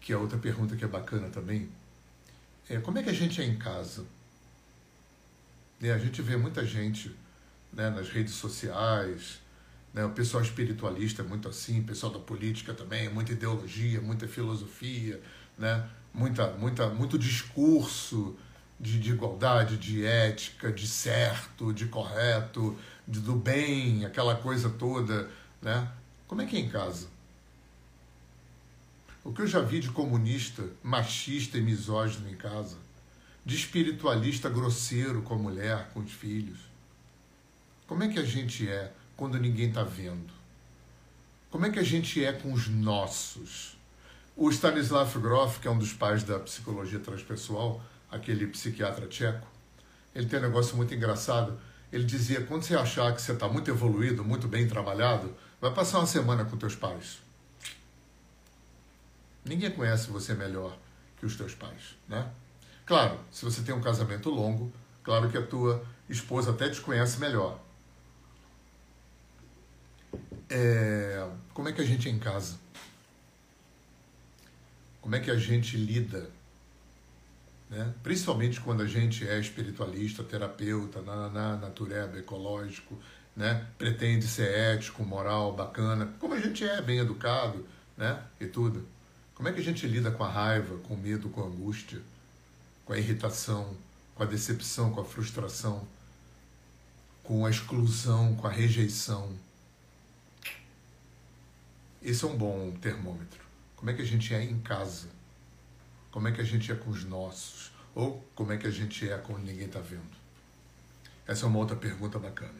[0.00, 1.68] que é outra pergunta que é bacana também,
[2.68, 4.04] é como é que a gente é em casa?
[5.82, 7.14] É, a gente vê muita gente
[7.72, 9.40] né, nas redes sociais,
[9.92, 14.26] né, o pessoal espiritualista é muito assim, o pessoal da política também, muita ideologia, muita
[14.26, 15.20] filosofia,
[15.58, 18.36] né, muita, muita, muito discurso
[18.80, 25.28] de, de igualdade, de ética, de certo, de correto, de, do bem, aquela coisa toda.
[25.60, 25.86] Né?
[26.26, 27.08] Como é que é em casa?
[29.22, 32.78] O que eu já vi de comunista, machista e misógino em casa,
[33.44, 36.58] de espiritualista grosseiro com a mulher, com os filhos.
[37.86, 40.32] Como é que a gente é quando ninguém está vendo?
[41.50, 43.76] Como é que a gente é com os nossos?
[44.36, 49.46] O Stanislav Grof, que é um dos pais da psicologia transpessoal, aquele psiquiatra tcheco,
[50.14, 51.58] ele tem um negócio muito engraçado.
[51.92, 55.98] Ele dizia: quando você achar que você está muito evoluído, muito bem trabalhado, vai passar
[55.98, 57.18] uma semana com teus pais.
[59.44, 60.76] Ninguém conhece você melhor
[61.18, 62.30] que os teus pais, né?
[62.84, 67.18] Claro, se você tem um casamento longo, claro que a tua esposa até te conhece
[67.18, 67.60] melhor.
[70.48, 72.58] É, como é que a gente é em casa?
[75.00, 76.30] Como é que a gente lida?
[77.70, 77.94] Né?
[78.02, 82.98] Principalmente quando a gente é espiritualista, terapeuta, na natureba, ecológico,
[83.36, 83.64] né?
[83.78, 87.64] pretende ser ético, moral, bacana, como a gente é, bem educado
[87.96, 88.20] né?
[88.40, 88.86] e tudo.
[89.34, 92.00] Como é que a gente lida com a raiva, com o medo, com a angústia,
[92.84, 93.74] com a irritação,
[94.16, 95.86] com a decepção, com a frustração,
[97.22, 99.32] com a exclusão, com a rejeição?
[102.02, 103.40] Esse é um bom termômetro.
[103.76, 105.08] Como é que a gente é em casa?
[106.10, 107.70] Como é que a gente é com os nossos?
[107.94, 110.20] Ou como é que a gente é quando ninguém está vendo?
[111.26, 112.58] Essa é uma outra pergunta bacana.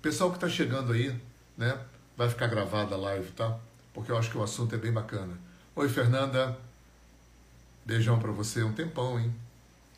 [0.00, 1.14] Pessoal que está chegando aí,
[1.56, 1.78] né?
[2.16, 3.58] Vai ficar gravada a live, tá?
[3.92, 5.36] Porque eu acho que o assunto é bem bacana.
[5.74, 6.56] Oi, Fernanda.
[7.84, 8.62] Beijão para você.
[8.62, 9.34] Um tempão, hein?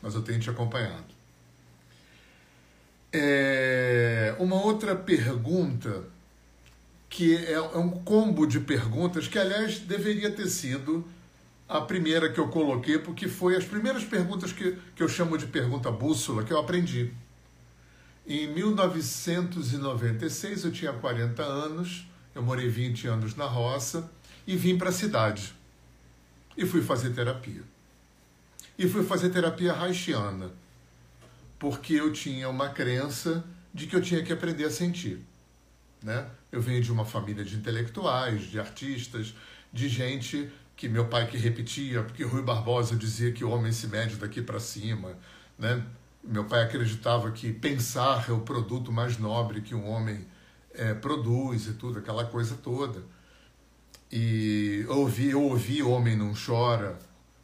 [0.01, 1.07] Mas eu tenho te acompanhado.
[3.13, 4.35] É...
[4.39, 6.03] Uma outra pergunta
[7.09, 11.07] que é, é um combo de perguntas que, aliás, deveria ter sido
[11.69, 15.45] a primeira que eu coloquei, porque foi as primeiras perguntas que, que eu chamo de
[15.45, 17.13] pergunta bússola que eu aprendi.
[18.25, 24.09] Em 1996, eu tinha 40 anos, eu morei 20 anos na roça
[24.47, 25.53] e vim para a cidade.
[26.57, 27.61] E fui fazer terapia.
[28.75, 30.49] E fui fazer terapia haitiana,
[31.59, 35.23] porque eu tinha uma crença de que eu tinha que aprender a sentir.
[36.01, 36.27] Né?
[36.51, 39.35] Eu venho de uma família de intelectuais, de artistas,
[39.71, 43.85] de gente que meu pai que repetia, porque Rui Barbosa dizia que o homem se
[43.85, 45.13] mede daqui para cima,
[45.57, 45.85] né?
[46.23, 50.25] Meu pai acreditava que pensar é o produto mais nobre que um homem
[50.73, 53.03] é, produz e tudo, aquela coisa toda.
[54.09, 56.97] E eu ouvi, eu ouvi Homem Não Chora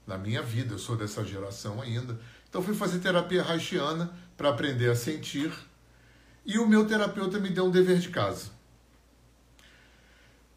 [0.08, 2.18] na minha vida, eu sou dessa geração ainda.
[2.48, 5.52] Então fui fazer terapia haitiana para aprender a sentir.
[6.46, 8.50] E o meu terapeuta me deu um dever de casa,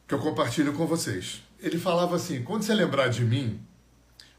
[0.07, 1.48] que eu compartilho com vocês.
[1.59, 3.61] Ele falava assim: quando você lembrar de mim,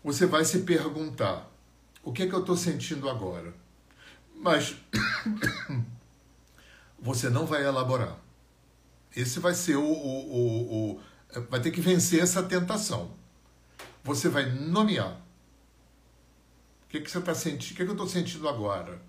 [0.04, 1.50] você vai se perguntar:
[2.04, 3.54] o que é que eu estou sentindo agora?
[4.36, 4.76] Mas
[7.00, 8.18] você não vai elaborar.
[9.16, 11.02] Esse vai ser o, o, o, o,
[11.50, 13.12] Vai ter que vencer essa tentação.
[14.04, 15.20] Você vai nomear.
[16.84, 17.74] O que, que você está sentindo?
[17.74, 19.02] O que, que eu estou sentindo agora?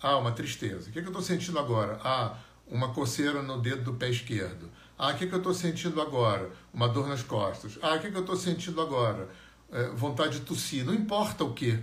[0.00, 0.88] Ah, uma tristeza.
[0.88, 2.00] O que, que eu estou sentindo agora?
[2.02, 4.70] Ah, uma coceira no dedo do pé esquerdo.
[4.98, 6.50] Ah, o que, que eu estou sentindo agora?
[6.72, 7.78] Uma dor nas costas.
[7.82, 9.28] Ah, o que, que eu estou sentindo agora?
[9.70, 10.84] É, vontade de tossir.
[10.84, 11.82] Não importa o que.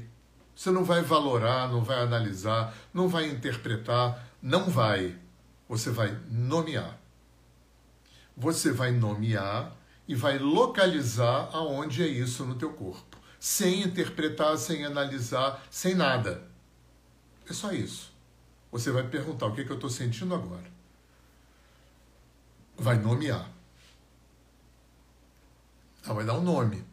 [0.56, 5.18] Você não vai valorar, não vai analisar, não vai interpretar, não vai.
[5.68, 7.00] Você vai nomear.
[8.36, 9.76] Você vai nomear
[10.08, 16.50] e vai localizar aonde é isso no teu corpo, sem interpretar, sem analisar, sem nada.
[17.48, 18.12] É só isso.
[18.72, 20.79] Você vai perguntar o que, que eu estou sentindo agora.
[22.80, 23.50] Vai nomear.
[26.06, 26.84] Ela vai dar um nome.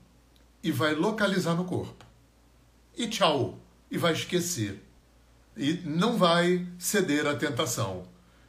[0.62, 2.05] E vai localizar no corpo
[2.97, 3.59] e tchau.
[3.91, 4.82] E vai esquecer.
[5.57, 8.07] E não vai ceder à tentação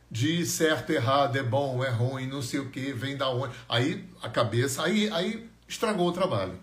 [0.10, 3.54] de certo, errado, é bom, é ruim, não sei o que, vem da onde.
[3.68, 6.58] Aí a cabeça, aí, aí estragou o trabalho.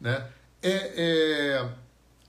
[0.00, 0.26] Né?
[0.60, 1.68] É, é,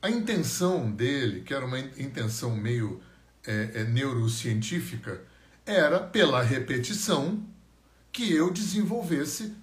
[0.01, 3.01] a intenção dele, que era uma intenção meio
[3.45, 5.21] é, é, neurocientífica,
[5.69, 7.45] era, pela repetição,
[8.11, 9.53] que eu desenvolvesse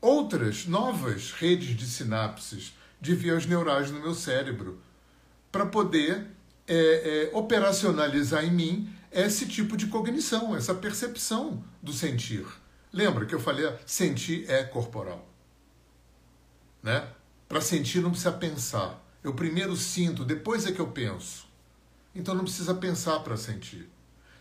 [0.00, 4.80] outras, novas redes de sinapses de vias neurais no meu cérebro,
[5.50, 6.26] para poder
[6.66, 12.44] é, é, operacionalizar em mim esse tipo de cognição, essa percepção do sentir.
[12.92, 15.26] Lembra que eu falei, sentir é corporal.
[16.82, 17.08] Né?
[17.48, 19.02] Para sentir não precisa pensar.
[19.22, 21.46] Eu primeiro sinto, depois é que eu penso.
[22.14, 23.93] Então não precisa pensar para sentir.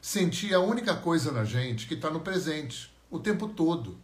[0.06, 3.97] Sentir a única coisa na gente que está no presente, o tempo todo,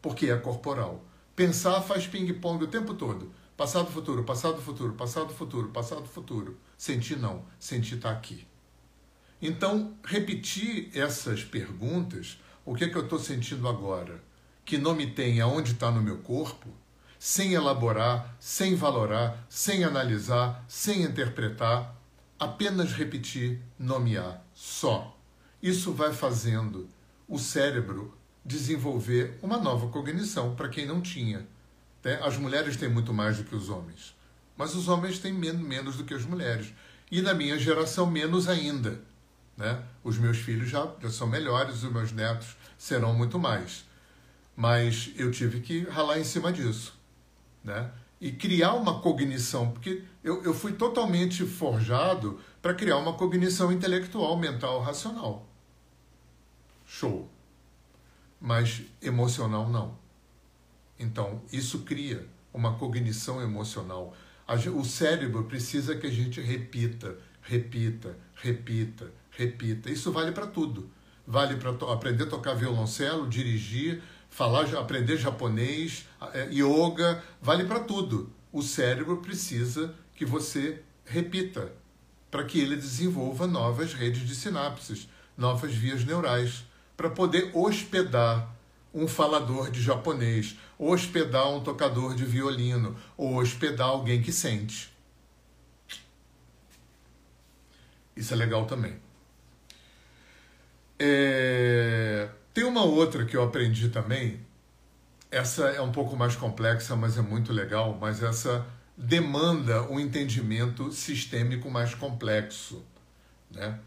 [0.00, 1.04] porque é corporal.
[1.34, 3.32] Pensar faz ping-pong o tempo todo.
[3.56, 6.56] Passado, futuro, passado, futuro, passado, futuro, passado, futuro.
[6.78, 8.46] Sentir não, sentir está aqui.
[9.42, 14.22] Então, repetir essas perguntas, o que é que eu estou sentindo agora,
[14.64, 16.68] que não me tem aonde está no meu corpo,
[17.18, 22.00] sem elaborar, sem valorar, sem analisar, sem interpretar,
[22.38, 25.10] apenas repetir, nomear, só.
[25.64, 26.86] Isso vai fazendo
[27.26, 31.48] o cérebro desenvolver uma nova cognição para quem não tinha.
[32.04, 32.20] Né?
[32.22, 34.14] As mulheres têm muito mais do que os homens,
[34.58, 36.70] mas os homens têm menos do que as mulheres.
[37.10, 39.00] E na minha geração, menos ainda.
[39.56, 39.82] Né?
[40.02, 43.86] Os meus filhos já, já são melhores, os meus netos serão muito mais.
[44.54, 46.94] Mas eu tive que ralar em cima disso.
[47.64, 47.90] Né?
[48.20, 54.36] E criar uma cognição, porque eu, eu fui totalmente forjado para criar uma cognição intelectual,
[54.36, 55.53] mental, racional.
[56.98, 57.28] Show.
[58.40, 59.98] Mas emocional não.
[60.96, 64.14] Então, isso cria uma cognição emocional.
[64.76, 69.90] O cérebro precisa que a gente repita, repita, repita, repita.
[69.90, 70.88] Isso vale para tudo.
[71.26, 78.32] Vale para aprender a tocar violoncelo, dirigir, falar, aprender japonês, é, yoga, vale para tudo.
[78.52, 81.72] O cérebro precisa que você repita
[82.30, 86.64] para que ele desenvolva novas redes de sinapses, novas vias neurais,
[86.96, 88.54] para poder hospedar
[88.92, 94.94] um falador de japonês, hospedar um tocador de violino, ou hospedar alguém que sente.
[98.16, 98.94] Isso é legal também.
[100.98, 102.28] É...
[102.52, 104.40] Tem uma outra que eu aprendi também.
[105.28, 107.98] Essa é um pouco mais complexa, mas é muito legal.
[108.00, 108.64] Mas essa
[108.96, 112.84] demanda um entendimento sistêmico mais complexo,
[113.50, 113.80] né?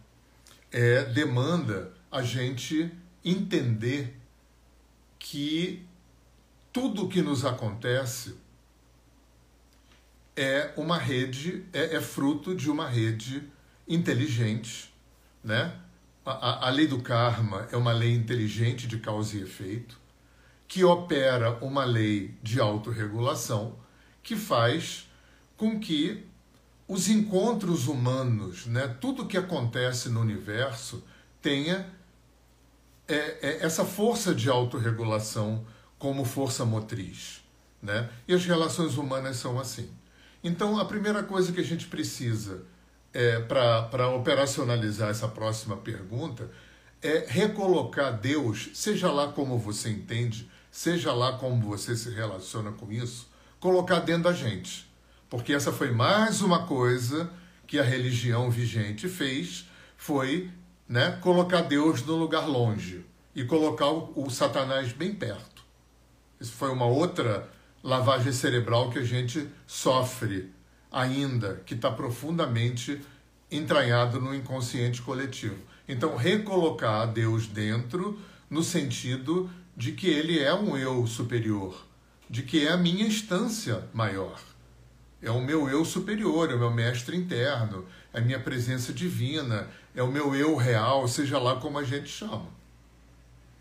[0.69, 2.91] É, demanda a gente
[3.23, 4.15] entender
[5.19, 5.85] que
[6.71, 8.35] tudo que nos acontece
[10.35, 13.43] é uma rede, é, é fruto de uma rede
[13.87, 14.93] inteligente,
[15.43, 15.73] né?
[16.23, 19.97] A, a, lei do karma é uma lei inteligente de causa e efeito,
[20.67, 23.79] que opera uma lei de autorregulação
[24.21, 25.09] que faz
[25.55, 26.25] com que
[26.87, 31.03] os encontros humanos, né, tudo que acontece no universo,
[31.41, 31.87] tenha
[33.07, 35.65] é, é, essa força de autorregulação
[35.97, 37.41] como força motriz.
[37.81, 38.09] Né?
[38.27, 39.89] E as relações humanas são assim.
[40.43, 42.63] Então, a primeira coisa que a gente precisa
[43.13, 46.49] é, para operacionalizar essa próxima pergunta
[47.01, 52.91] é recolocar Deus, seja lá como você entende, seja lá como você se relaciona com
[52.91, 53.29] isso,
[53.59, 54.87] colocar dentro da gente.
[55.29, 57.29] Porque essa foi mais uma coisa
[57.65, 60.49] que a religião vigente fez, foi
[60.87, 65.63] né, colocar Deus no lugar longe e colocar o, o Satanás bem perto.
[66.39, 67.49] Isso foi uma outra
[67.83, 70.51] lavagem cerebral que a gente sofre
[70.91, 73.01] ainda, que está profundamente
[73.51, 75.57] entranhado no inconsciente coletivo.
[75.87, 78.19] Então, recolocar Deus dentro
[78.49, 81.85] no sentido de que ele é um eu superior,
[82.29, 84.39] de que é a minha instância maior.
[85.21, 87.85] É o meu eu superior, é o meu mestre interno,
[88.17, 92.47] a minha presença divina, é o meu eu real, seja lá como a gente chama.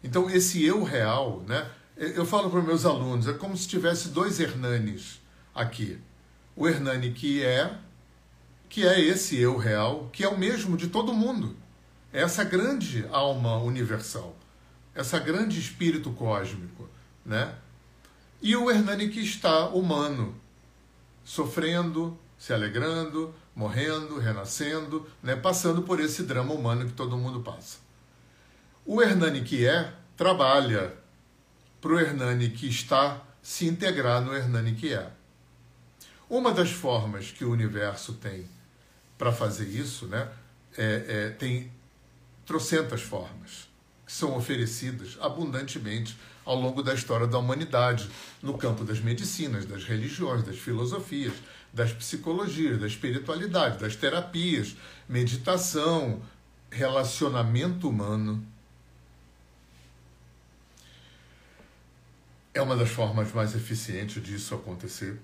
[0.03, 1.71] Então, esse eu real, né?
[1.95, 5.21] Eu falo para meus alunos, é como se tivesse dois Hernanes
[5.55, 5.99] aqui.
[6.55, 7.77] O Hernani que é,
[8.69, 11.55] que é esse eu real, que é o mesmo de todo mundo.
[12.11, 14.35] É essa grande alma universal,
[14.95, 16.89] essa grande espírito cósmico,
[17.25, 17.55] né?
[18.41, 20.35] E o Hernani que está humano,
[21.25, 25.35] sofrendo, se alegrando, morrendo, renascendo, né?
[25.35, 27.79] passando por esse drama humano que todo mundo passa.
[28.85, 30.95] O Hernani que é, trabalha
[31.81, 35.11] para o Hernani que está se integrar no Hernani que é.
[36.29, 38.47] Uma das formas que o universo tem
[39.17, 40.29] para fazer isso, né,
[40.77, 41.73] é, é, tem
[42.45, 43.69] trocentas formas
[44.07, 48.09] que são oferecidas abundantemente ao longo da história da humanidade,
[48.41, 51.35] no campo das medicinas, das religiões, das filosofias,
[51.73, 54.77] das psicologias, da espiritualidade, das terapias,
[55.09, 56.23] meditação,
[56.71, 58.47] relacionamento humano,
[62.55, 65.19] é uma das formas mais eficientes disso acontecer.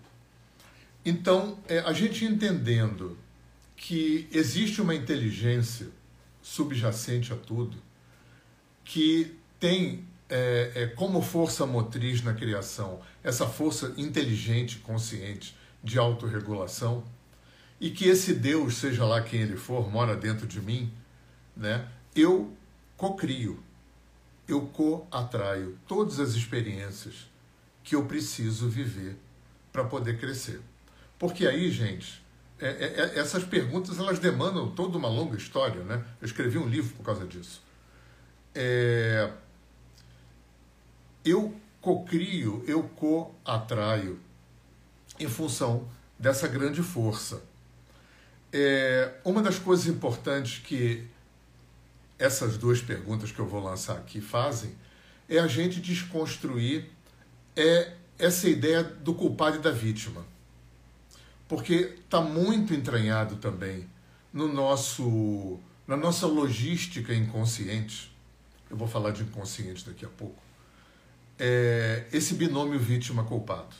[1.05, 3.16] Então, é, a gente entendendo
[3.76, 5.89] que existe uma inteligência
[6.43, 7.76] subjacente a tudo,
[8.85, 17.05] que tem é, é, como força motriz na criação essa força inteligente, consciente, de autorregulação,
[17.80, 20.93] e que esse Deus, seja lá quem ele for, mora dentro de mim,
[21.57, 22.53] né, eu
[22.97, 23.62] cocrio
[24.49, 27.30] eu co-atraio todas as experiências
[27.83, 29.16] que eu preciso viver
[29.72, 30.61] para poder crescer.
[31.18, 32.22] Porque aí, gente,
[32.59, 36.05] é, é, é, essas perguntas elas demandam toda uma longa história, né?
[36.20, 37.62] Eu escrevi um livro por causa disso.
[38.55, 39.30] É,
[41.24, 44.20] eu cocrio, eu co-atraio
[45.18, 45.88] em função
[46.18, 47.42] dessa grande força.
[48.53, 51.07] É, uma das coisas importantes que
[52.18, 54.74] essas duas perguntas que eu vou lançar aqui fazem
[55.28, 56.88] é a gente desconstruir
[57.57, 60.24] é essa ideia do culpado e da vítima.
[61.48, 63.88] Porque está muito entranhado também
[64.32, 68.12] no nosso, na nossa logística inconsciente.
[68.73, 70.43] Eu vou falar de inconsciente daqui a pouco.
[71.39, 73.77] É, esse binômio vítima-culpado.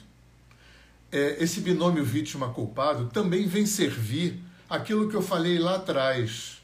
[1.11, 4.39] É, esse binômio vítima-culpado também vem servir
[4.69, 6.63] aquilo que eu falei lá atrás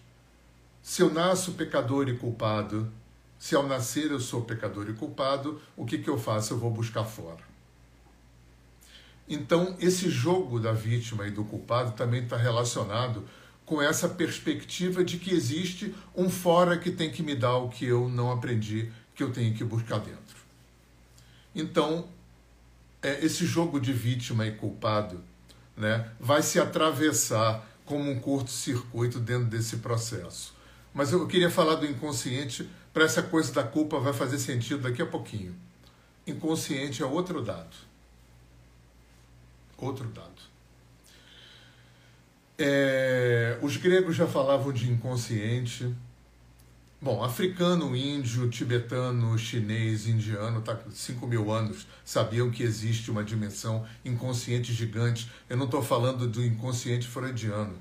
[0.83, 2.93] se eu nasço pecador e culpado,
[3.39, 6.53] se ao nascer eu sou pecador e culpado, o que, que eu faço?
[6.53, 7.49] Eu vou buscar fora.
[9.27, 13.25] Então, esse jogo da vítima e do culpado também está relacionado
[13.69, 17.85] com essa perspectiva de que existe um fora que tem que me dar o que
[17.85, 20.39] eu não aprendi, que eu tenho que buscar dentro.
[21.55, 22.09] Então,
[23.03, 25.23] é, esse jogo de vítima e culpado
[25.77, 30.55] né, vai se atravessar como um curto-circuito dentro desse processo.
[30.95, 35.03] Mas eu queria falar do inconsciente para essa coisa da culpa vai fazer sentido daqui
[35.03, 35.55] a pouquinho.
[36.27, 37.77] Inconsciente é outro dado.
[39.77, 40.58] Outro dado.
[42.61, 45.95] É, os gregos já falavam de inconsciente.
[47.01, 53.87] Bom, africano, índio, tibetano, chinês, indiano, tá 5 mil anos, sabiam que existe uma dimensão
[54.05, 55.31] inconsciente gigante.
[55.49, 57.77] Eu não estou falando do inconsciente freudiano.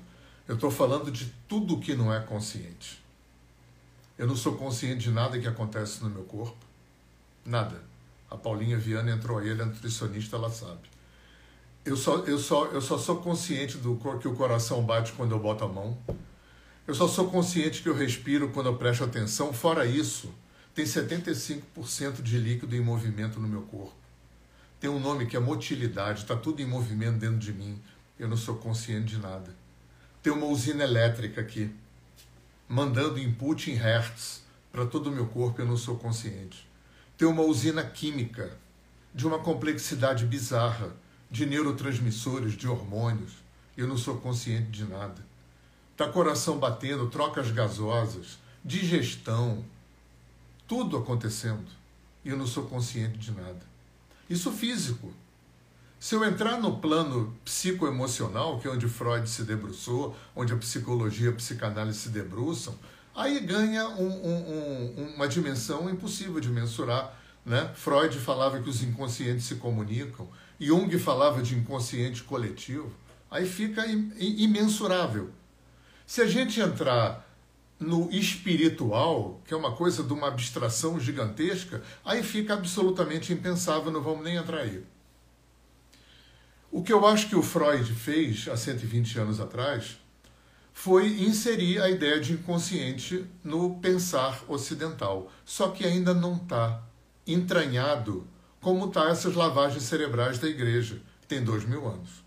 [0.46, 3.02] Eu estou falando de tudo que não é consciente.
[4.16, 6.56] Eu não sou consciente de nada que acontece no meu corpo.
[7.44, 7.82] Nada.
[8.30, 10.82] A Paulinha Viana entrou aí, ela é nutricionista, ela sabe.
[11.88, 15.38] Eu só, eu só, eu só sou consciente do que o coração bate quando eu
[15.38, 15.96] boto a mão.
[16.86, 19.54] Eu só sou consciente que eu respiro quando eu presto atenção.
[19.54, 20.30] Fora isso,
[20.74, 23.96] tem 75% de líquido em movimento no meu corpo.
[24.78, 27.80] Tem um nome que é motilidade, está tudo em movimento dentro de mim.
[28.18, 29.56] Eu não sou consciente de nada.
[30.22, 31.74] Tem uma usina elétrica aqui,
[32.68, 36.68] mandando input em hertz para todo o meu corpo, eu não sou consciente.
[37.16, 38.58] Tem uma usina química
[39.14, 40.94] de uma complexidade bizarra
[41.30, 43.32] de neurotransmissores, de hormônios.
[43.76, 45.26] Eu não sou consciente de nada.
[45.96, 49.64] Tá coração batendo, trocas gasosas, digestão,
[50.66, 51.66] tudo acontecendo.
[52.24, 53.60] E eu não sou consciente de nada.
[54.28, 55.12] Isso físico.
[55.98, 61.26] Se eu entrar no plano psicoemocional, que é onde Freud se debruçou, onde a psicologia
[61.26, 62.78] e a psicanálise se debruçam,
[63.14, 67.18] aí ganha um, um, um, uma dimensão impossível de mensurar.
[67.44, 67.72] Né?
[67.74, 70.28] Freud falava que os inconscientes se comunicam,
[70.60, 72.92] Jung falava de inconsciente coletivo,
[73.30, 75.30] aí fica imensurável.
[76.06, 77.26] Se a gente entrar
[77.78, 84.02] no espiritual, que é uma coisa de uma abstração gigantesca, aí fica absolutamente impensável, não
[84.02, 84.82] vamos nem entrar aí.
[86.70, 89.98] O que eu acho que o Freud fez há 120 anos atrás
[90.72, 96.82] foi inserir a ideia de inconsciente no pensar ocidental, só que ainda não está
[97.26, 98.26] entranhado
[98.60, 102.24] como tá essas lavagens cerebrais da igreja, que tem dois mil anos.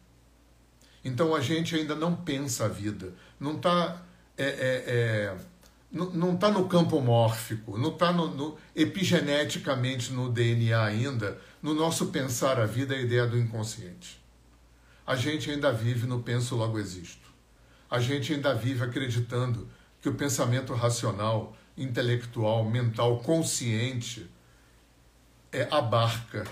[1.03, 4.01] Então a gente ainda não pensa a vida, não está
[4.37, 5.37] é, é, é,
[5.91, 12.07] não está no campo mórfico, não está no, no, epigeneticamente no DNA ainda, no nosso
[12.07, 14.21] pensar a vida, a ideia do inconsciente.
[15.05, 17.29] A gente ainda vive no penso logo existo.
[17.89, 19.67] A gente ainda vive acreditando
[20.01, 24.29] que o pensamento racional, intelectual, mental, consciente,
[25.51, 26.45] é, abarca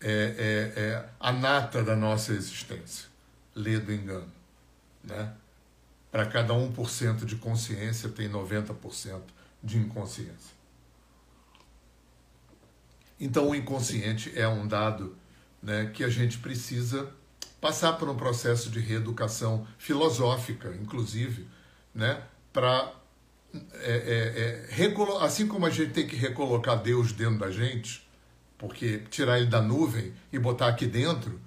[0.00, 3.08] é, é, é, a nata da nossa existência.
[3.54, 4.32] Lê do engano.
[5.04, 5.32] Né?
[6.10, 9.20] Para cada 1% de consciência, tem 90%
[9.62, 10.60] de inconsciência.
[13.18, 15.16] Então, o inconsciente é um dado
[15.62, 17.12] né, que a gente precisa
[17.60, 21.46] passar por um processo de reeducação filosófica, inclusive,
[21.94, 22.94] né, para
[23.74, 28.08] é, é, é, assim como a gente tem que recolocar Deus dentro da gente,
[28.60, 31.40] porque tirar ele da nuvem e botar aqui dentro,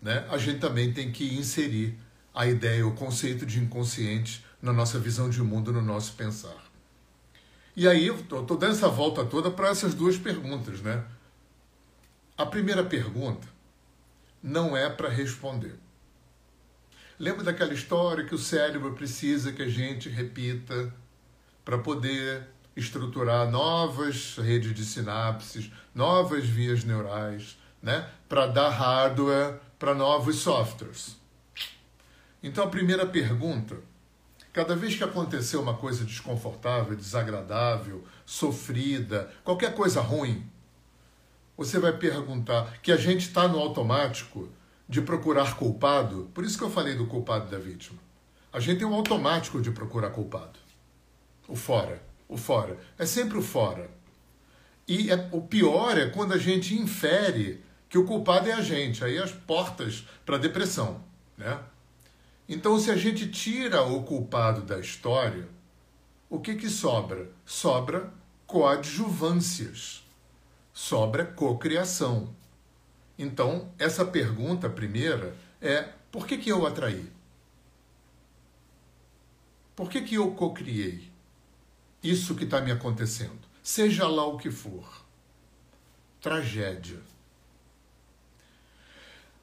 [0.00, 1.98] né, a gente também tem que inserir
[2.32, 6.64] a ideia, o conceito de inconsciente na nossa visão de mundo, no nosso pensar.
[7.74, 11.04] E aí, eu estou dando essa volta toda para essas duas perguntas, né?
[12.38, 13.48] A primeira pergunta
[14.40, 15.74] não é para responder.
[17.18, 20.94] Lembra daquela história que o cérebro precisa que a gente repita
[21.64, 29.94] para poder estruturar novas redes de sinapses, novas vias neurais, né, para dar hardware para
[29.94, 31.16] novos softwares.
[32.42, 33.78] Então a primeira pergunta,
[34.52, 40.46] cada vez que acontecer uma coisa desconfortável, desagradável, sofrida, qualquer coisa ruim,
[41.56, 44.50] você vai perguntar que a gente está no automático
[44.86, 46.30] de procurar culpado.
[46.34, 47.98] Por isso que eu falei do culpado da vítima.
[48.52, 50.58] A gente tem um automático de procurar culpado.
[51.48, 52.78] O fora o fora.
[52.98, 53.90] É sempre o fora.
[54.86, 59.04] E é, o pior é quando a gente infere que o culpado é a gente.
[59.04, 61.02] Aí as portas para a depressão.
[61.36, 61.58] Né?
[62.48, 65.48] Então, se a gente tira o culpado da história,
[66.30, 67.28] o que, que sobra?
[67.44, 68.12] Sobra
[68.46, 70.04] coadjuvâncias.
[70.72, 72.34] Sobra cocriação.
[73.18, 77.10] Então, essa pergunta primeira é: por que, que eu atraí?
[79.74, 81.10] Por que, que eu cocriei?
[82.10, 84.84] Isso que está me acontecendo, seja lá o que for.
[86.20, 86.98] Tragédia.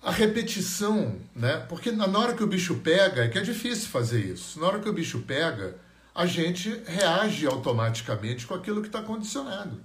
[0.02, 1.58] A repetição, né?
[1.70, 4.60] Porque na hora que o bicho pega, é que é difícil fazer isso.
[4.60, 5.78] Na hora que o bicho pega,
[6.14, 9.82] a gente reage automaticamente com aquilo que está condicionado.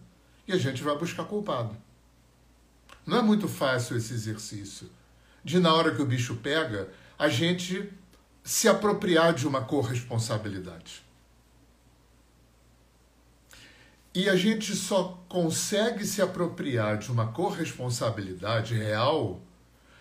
[0.46, 1.76] E a gente vai buscar culpado.
[3.06, 4.90] Não é muito fácil esse exercício.
[5.44, 7.90] De na hora que o bicho pega, a gente
[8.42, 11.02] se apropriar de uma corresponsabilidade.
[14.18, 19.40] E a gente só consegue se apropriar de uma corresponsabilidade real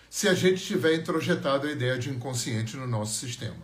[0.09, 3.61] se a gente tiver introjetado a ideia de inconsciente no nosso sistema.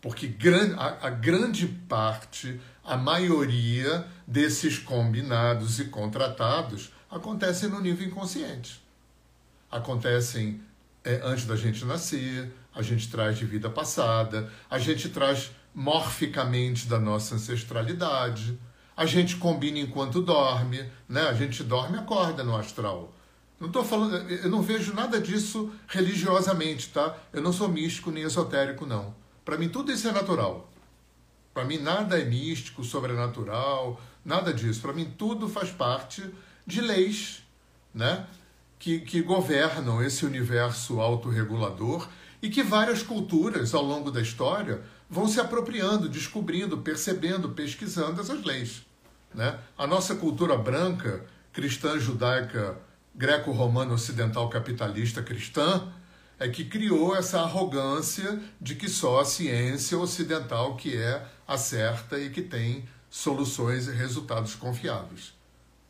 [0.00, 0.34] Porque
[0.76, 8.82] a, grande parte, a maioria desses combinados e contratados acontecem no nível inconsciente.
[9.70, 10.60] Acontecem
[11.04, 16.88] é, antes da gente nascer, a gente traz de vida passada, a gente traz morficamente
[16.88, 18.58] da nossa ancestralidade,
[18.96, 21.22] a gente combina enquanto dorme, né?
[21.22, 23.12] A gente dorme e acorda no astral.
[23.58, 27.16] Não estou falando, eu não vejo nada disso religiosamente, tá?
[27.32, 29.14] Eu não sou místico nem esotérico, não.
[29.44, 30.68] Para mim tudo isso é natural.
[31.54, 34.80] Para mim nada é místico, sobrenatural, nada disso.
[34.80, 36.24] Para mim tudo faz parte
[36.66, 37.42] de leis,
[37.94, 38.26] né?
[38.78, 42.08] Que, que governam esse universo autorregulador
[42.42, 44.82] e que várias culturas ao longo da história
[45.12, 48.80] vão se apropriando, descobrindo, percebendo, pesquisando essas leis.
[49.34, 49.58] Né?
[49.76, 52.78] A nossa cultura branca, cristã, judaica,
[53.14, 55.92] greco-romana, ocidental, capitalista, cristã,
[56.38, 62.18] é que criou essa arrogância de que só a ciência ocidental que é a certa
[62.18, 65.34] e que tem soluções e resultados confiáveis.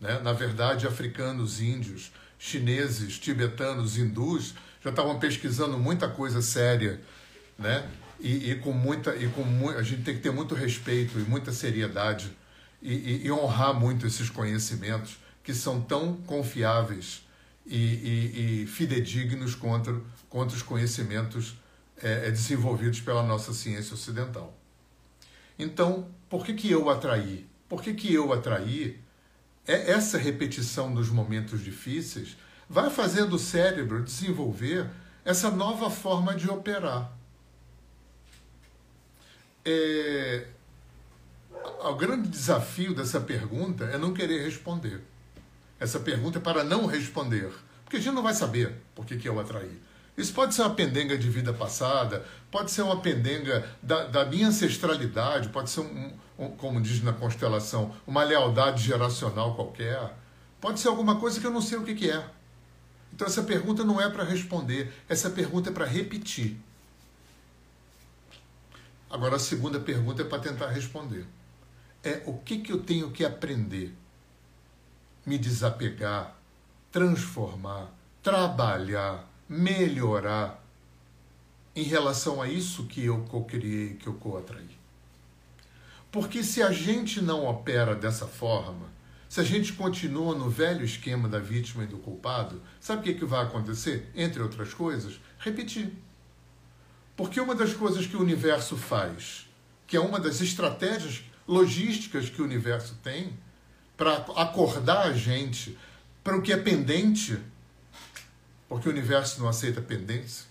[0.00, 0.18] Né?
[0.18, 2.10] Na verdade, africanos, índios,
[2.40, 4.52] chineses, tibetanos, hindus
[4.82, 7.00] já estavam pesquisando muita coisa séria,
[7.56, 7.88] né?
[8.24, 11.22] E, e com muita e com mu a gente tem que ter muito respeito e
[11.22, 12.30] muita seriedade
[12.80, 17.26] e, e, e honrar muito esses conhecimentos que são tão confiáveis
[17.66, 21.56] e, fidedignos contra, contra os conhecimentos
[22.02, 24.56] é, é, desenvolvidos pela nossa ciência ocidental.
[25.58, 27.46] Então, por que, que eu atraí?
[27.68, 29.00] Por que, que eu atraí?
[29.66, 32.36] É essa repetição dos momentos difíceis
[32.68, 34.88] vai fazendo o cérebro desenvolver
[35.24, 37.12] essa nova forma de operar.
[39.64, 40.46] É,
[41.84, 45.00] o grande desafio dessa pergunta é não querer responder.
[45.78, 47.50] Essa pergunta é para não responder,
[47.84, 49.80] porque a gente não vai saber por que, que eu atraí.
[50.16, 54.48] Isso pode ser uma pendenga de vida passada, pode ser uma pendenga da, da minha
[54.48, 60.14] ancestralidade, pode ser, um, um, como diz na constelação, uma lealdade geracional qualquer,
[60.60, 62.24] pode ser alguma coisa que eu não sei o que, que é.
[63.12, 66.58] Então essa pergunta não é para responder, essa pergunta é para repetir.
[69.12, 71.26] Agora a segunda pergunta é para tentar responder.
[72.02, 73.94] É o que, que eu tenho que aprender?
[75.26, 76.34] Me desapegar,
[76.90, 77.92] transformar,
[78.22, 80.64] trabalhar, melhorar
[81.76, 84.78] em relação a isso que eu co-criei, que eu co-atraí.
[86.10, 88.86] Porque se a gente não opera dessa forma,
[89.28, 93.20] se a gente continua no velho esquema da vítima e do culpado, sabe o que,
[93.20, 94.10] que vai acontecer?
[94.14, 95.92] Entre outras coisas, repetir.
[97.16, 99.48] Porque uma das coisas que o universo faz,
[99.86, 103.38] que é uma das estratégias logísticas que o universo tem
[103.96, 105.78] para acordar a gente
[106.24, 107.38] para o que é pendente,
[108.68, 110.46] porque o universo não aceita pendência.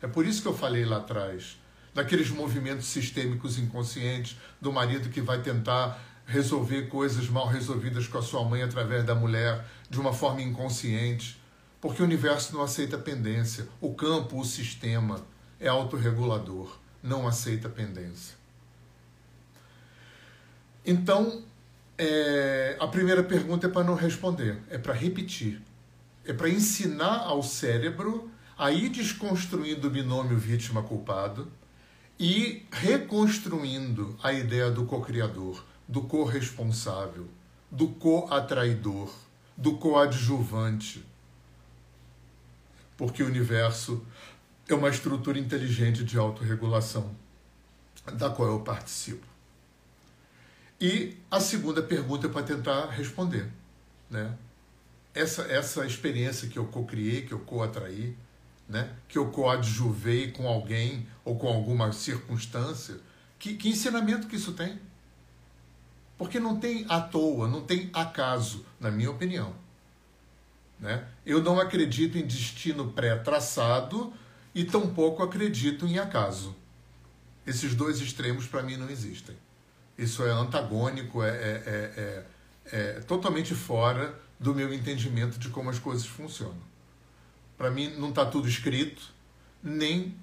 [0.00, 1.58] É por isso que eu falei lá atrás
[1.94, 8.22] daqueles movimentos sistêmicos inconscientes do marido que vai tentar resolver coisas mal resolvidas com a
[8.22, 11.40] sua mãe através da mulher de uma forma inconsciente,
[11.80, 13.68] porque o universo não aceita pendência.
[13.80, 15.22] O campo, o sistema
[15.62, 18.36] é autorregulador, não aceita pendência.
[20.84, 21.42] Então,
[21.96, 25.62] é, a primeira pergunta é para não responder, é para repetir.
[26.26, 31.50] É para ensinar ao cérebro a ir desconstruindo o binômio vítima-culpado
[32.18, 37.26] e reconstruindo a ideia do co-criador do corresponsável,
[37.70, 39.12] do co-atraidor,
[39.56, 41.04] do coadjuvante.
[42.96, 44.02] Porque o universo
[44.68, 47.14] é uma estrutura inteligente de autorregulação,
[48.14, 49.26] da qual eu participo.
[50.80, 53.48] E a segunda pergunta é para tentar responder.
[54.10, 54.36] Né?
[55.14, 58.16] Essa, essa experiência que eu co-criei, que eu co-atraí,
[58.68, 58.92] né?
[59.08, 62.96] que eu coadjuvei com alguém ou com alguma circunstância,
[63.38, 64.78] que, que ensinamento que isso tem?
[66.16, 69.54] Porque não tem à toa, não tem acaso, na minha opinião.
[70.78, 71.06] Né?
[71.24, 74.12] Eu não acredito em destino pré-traçado
[74.54, 76.54] e tampouco acredito em acaso.
[77.46, 79.36] Esses dois extremos para mim não existem.
[79.96, 82.26] Isso é antagônico, é, é, é,
[82.72, 86.72] é, totalmente fora do meu entendimento de como as coisas funcionam.
[87.56, 89.12] Para mim não está tudo escrito,
[89.62, 90.16] nem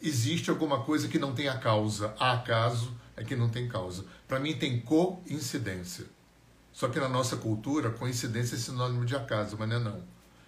[0.00, 2.14] existe alguma coisa que não tenha causa.
[2.18, 4.04] Há acaso é que não tem causa.
[4.26, 6.06] Para mim tem coincidência.
[6.72, 10.02] Só que na nossa cultura, coincidência é sinônimo de acaso, mas não é não.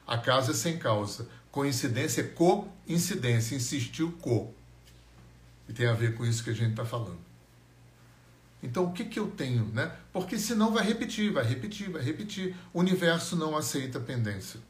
[0.06, 1.28] Acaso é sem causa.
[1.52, 4.54] Coincidência é coincidência, insistiu co.
[5.68, 7.20] E tem a ver com isso que a gente está falando.
[8.62, 9.66] Então, o que, que eu tenho?
[9.66, 9.94] Né?
[10.14, 12.56] Porque senão vai repetir, vai repetir, vai repetir.
[12.72, 14.60] O universo não aceita pendência.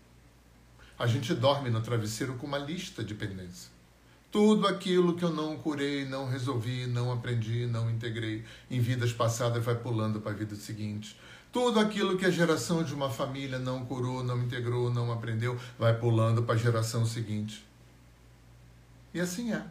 [0.99, 3.71] A gente dorme no travesseiro com uma lista de pendência.
[4.33, 9.65] Tudo aquilo que eu não curei, não resolvi, não aprendi, não integrei em vidas passadas
[9.65, 11.17] vai pulando para a vida seguinte.
[11.53, 15.95] Tudo aquilo que a geração de uma família não curou, não integrou, não aprendeu, vai
[15.95, 17.63] pulando para a geração seguinte.
[19.13, 19.63] E assim é.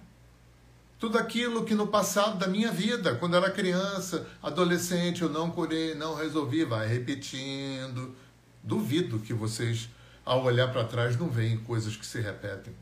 [0.99, 5.95] Tudo aquilo que no passado da minha vida, quando era criança, adolescente, eu não curei,
[5.95, 8.15] não resolvi, vai repetindo.
[8.61, 9.89] Duvido que vocês,
[10.23, 12.75] ao olhar para trás, não veem coisas que se repetem.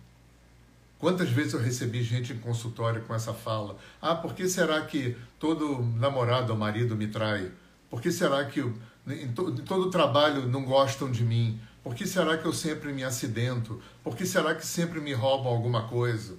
[0.98, 3.78] Quantas vezes eu recebi gente em consultório com essa fala?
[4.02, 7.50] Ah, por que será que todo namorado ou marido me trai?
[7.90, 8.62] Por que será que
[9.10, 11.60] em, to, em todo trabalho não gostam de mim?
[11.84, 13.82] Por que será que eu sempre me acidento?
[14.04, 16.38] Por que será que sempre me roubam alguma coisa?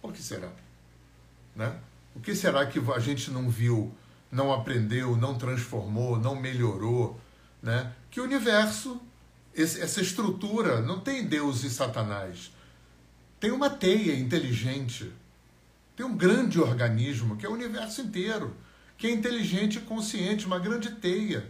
[0.00, 0.50] Por que será?
[1.54, 1.74] Né?
[2.14, 3.92] O que será que a gente não viu,
[4.30, 7.18] não aprendeu, não transformou, não melhorou?
[7.62, 7.92] Né?
[8.10, 9.00] Que o universo,
[9.54, 12.52] esse, essa estrutura, não tem Deus e Satanás.
[13.38, 15.12] Tem uma teia inteligente.
[15.96, 18.54] Tem um grande organismo, que é o universo inteiro,
[18.98, 21.48] que é inteligente e consciente, uma grande teia,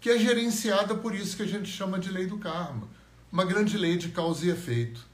[0.00, 2.88] que é gerenciada por isso que a gente chama de lei do karma,
[3.30, 5.04] uma grande lei de causa e efeito,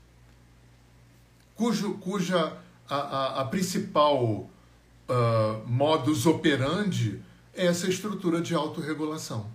[1.55, 2.57] cujo, cuja
[2.89, 4.51] a, a, a principal
[5.09, 7.23] uh, modus operandi
[7.55, 9.51] é essa estrutura de autorregulação.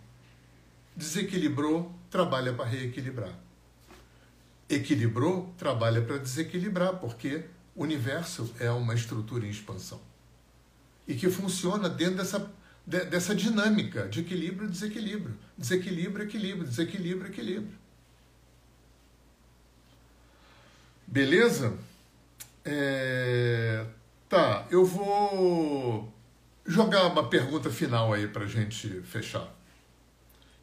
[0.96, 3.34] Desequilibrou, trabalha para reequilibrar.
[4.70, 10.02] Equilibrou, trabalha para desequilibrar, porque o universo é uma estrutura em expansão.
[11.08, 12.52] E que funciona dentro dessa,
[12.88, 15.38] dessa dinâmica de equilíbrio desequilíbrio.
[15.58, 17.78] Desequilíbrio, equilíbrio, desequilíbrio, equilíbrio.
[21.06, 21.78] Beleza?
[22.64, 23.86] É...
[24.30, 26.14] Tá, eu vou
[26.66, 29.54] jogar uma pergunta final aí para gente fechar.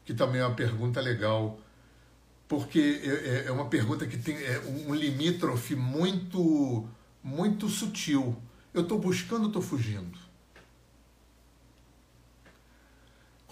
[0.03, 1.59] Que também é uma pergunta legal,
[2.47, 6.87] porque é, é, é uma pergunta que tem é um limítrofe muito,
[7.23, 8.35] muito sutil.
[8.73, 10.24] Eu estou buscando, estou fugindo.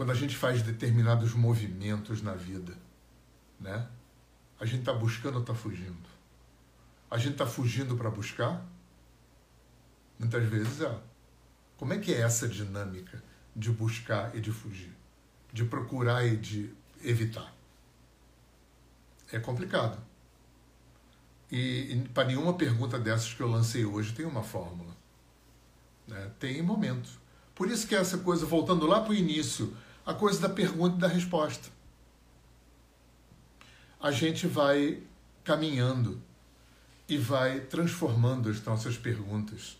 [0.03, 2.77] Quando a gente faz determinados movimentos na vida,
[3.57, 3.87] né?
[4.59, 6.09] A gente está buscando ou está fugindo?
[7.09, 8.65] A gente está fugindo para buscar?
[10.19, 10.99] Muitas vezes é.
[11.77, 13.23] Como é que é essa dinâmica
[13.55, 14.93] de buscar e de fugir?
[15.53, 17.55] De procurar e de evitar?
[19.31, 20.03] É complicado.
[21.49, 24.93] E, e para nenhuma pergunta dessas que eu lancei hoje tem uma fórmula.
[26.05, 26.29] Né?
[26.41, 27.17] Tem momentos.
[27.55, 29.73] Por isso que essa coisa, voltando lá para o início,
[30.05, 31.69] a coisa da pergunta e da resposta.
[33.99, 35.01] A gente vai
[35.43, 36.21] caminhando
[37.07, 39.77] e vai transformando as nossas perguntas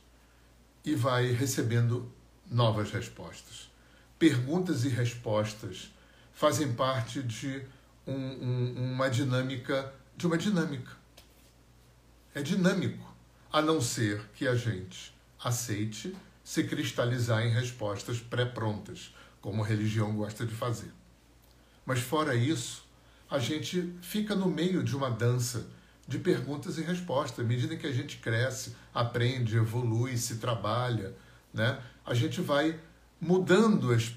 [0.86, 2.11] e vai recebendo
[2.49, 3.69] novas respostas.
[4.17, 5.91] Perguntas e respostas
[6.34, 7.65] fazem parte de
[8.07, 10.91] um, um, uma dinâmica, de uma dinâmica.
[12.34, 13.13] É dinâmico,
[13.51, 15.13] a não ser que a gente
[15.43, 19.13] aceite se cristalizar em respostas pré-prontas,
[19.43, 20.89] como religião gosta de fazer.
[21.85, 22.87] Mas fora isso,
[23.29, 25.67] a gente fica no meio de uma dança
[26.07, 27.43] de perguntas e respostas.
[27.43, 31.13] À medida que a gente cresce, aprende, evolui, se trabalha,
[31.53, 31.77] né?
[32.05, 32.79] a gente vai
[33.19, 34.15] mudando as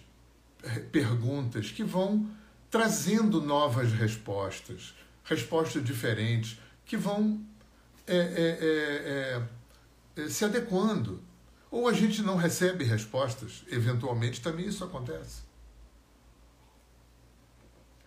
[0.93, 2.31] perguntas que vão
[2.71, 7.45] trazendo novas respostas, respostas diferentes, que vão
[8.07, 9.43] é, é,
[10.21, 11.21] é, é, se adequando.
[11.77, 15.43] Ou a gente não recebe respostas, eventualmente também isso acontece.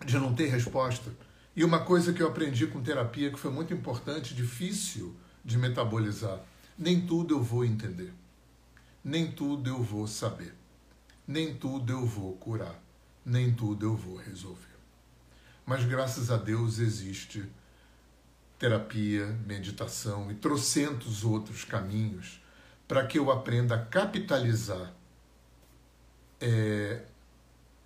[0.04, 1.08] De não ter resposta.
[1.54, 5.14] E uma coisa que eu aprendi com terapia que foi muito importante, difícil
[5.44, 6.40] de metabolizar:
[6.76, 8.12] nem tudo eu vou entender,
[9.04, 10.52] nem tudo eu vou saber,
[11.24, 12.74] nem tudo eu vou curar,
[13.24, 14.66] nem tudo eu vou resolver.
[15.64, 17.48] Mas graças a Deus existe
[18.58, 22.39] terapia, meditação e trocentos outros caminhos
[22.90, 24.92] para que eu aprenda a capitalizar
[26.40, 27.02] é,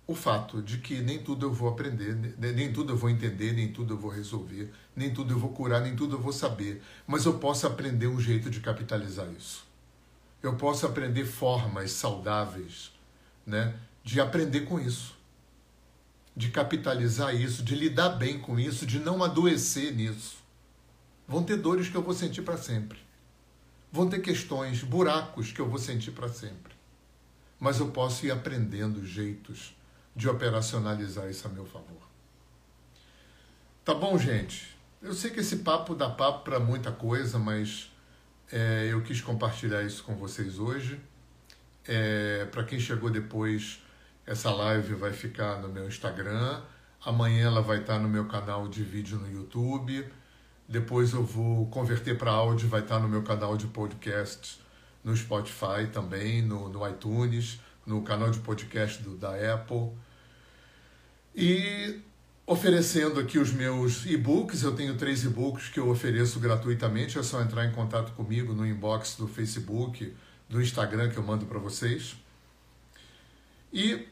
[0.07, 3.71] o fato de que nem tudo eu vou aprender, nem tudo eu vou entender, nem
[3.71, 7.23] tudo eu vou resolver, nem tudo eu vou curar, nem tudo eu vou saber, mas
[7.23, 9.63] eu posso aprender um jeito de capitalizar isso.
[10.41, 12.91] Eu posso aprender formas saudáveis,
[13.45, 15.15] né, de aprender com isso,
[16.35, 20.37] de capitalizar isso, de lidar bem com isso, de não adoecer nisso.
[21.27, 23.04] Vão ter dores que eu vou sentir para sempre.
[23.95, 26.75] Vão ter questões, buracos que eu vou sentir para sempre.
[27.57, 29.73] Mas eu posso ir aprendendo jeitos
[30.13, 32.05] de operacionalizar isso a meu favor.
[33.85, 34.77] Tá bom, gente?
[35.01, 37.89] Eu sei que esse papo dá papo para muita coisa, mas
[38.51, 40.99] é, eu quis compartilhar isso com vocês hoje.
[41.87, 43.81] É, para quem chegou depois,
[44.25, 46.61] essa live vai ficar no meu Instagram.
[47.05, 50.05] Amanhã ela vai estar no meu canal de vídeo no YouTube.
[50.67, 54.59] Depois eu vou converter para áudio, vai estar no meu canal de podcast
[55.03, 59.91] no Spotify também, no, no iTunes, no canal de podcast do, da Apple.
[61.35, 61.99] E
[62.47, 67.39] oferecendo aqui os meus e-books, eu tenho três e-books que eu ofereço gratuitamente, é só
[67.41, 70.11] entrar em contato comigo no inbox do Facebook,
[70.49, 72.15] do Instagram que eu mando para vocês.
[73.71, 74.07] E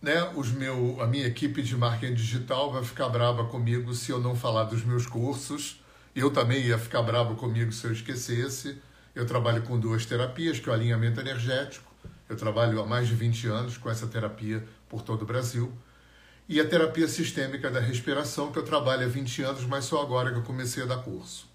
[0.00, 4.20] né, os meu, a minha equipe de marketing digital vai ficar brava comigo se eu
[4.20, 5.82] não falar dos meus cursos.
[6.14, 8.80] Eu também ia ficar bravo comigo se eu esquecesse.
[9.14, 11.90] Eu trabalho com duas terapias, que é o alinhamento energético.
[12.28, 15.72] Eu trabalho há mais de 20 anos com essa terapia por todo o Brasil.
[16.48, 20.30] E a terapia sistêmica da respiração, que eu trabalho há 20 anos, mas só agora
[20.30, 21.48] que eu comecei a dar curso.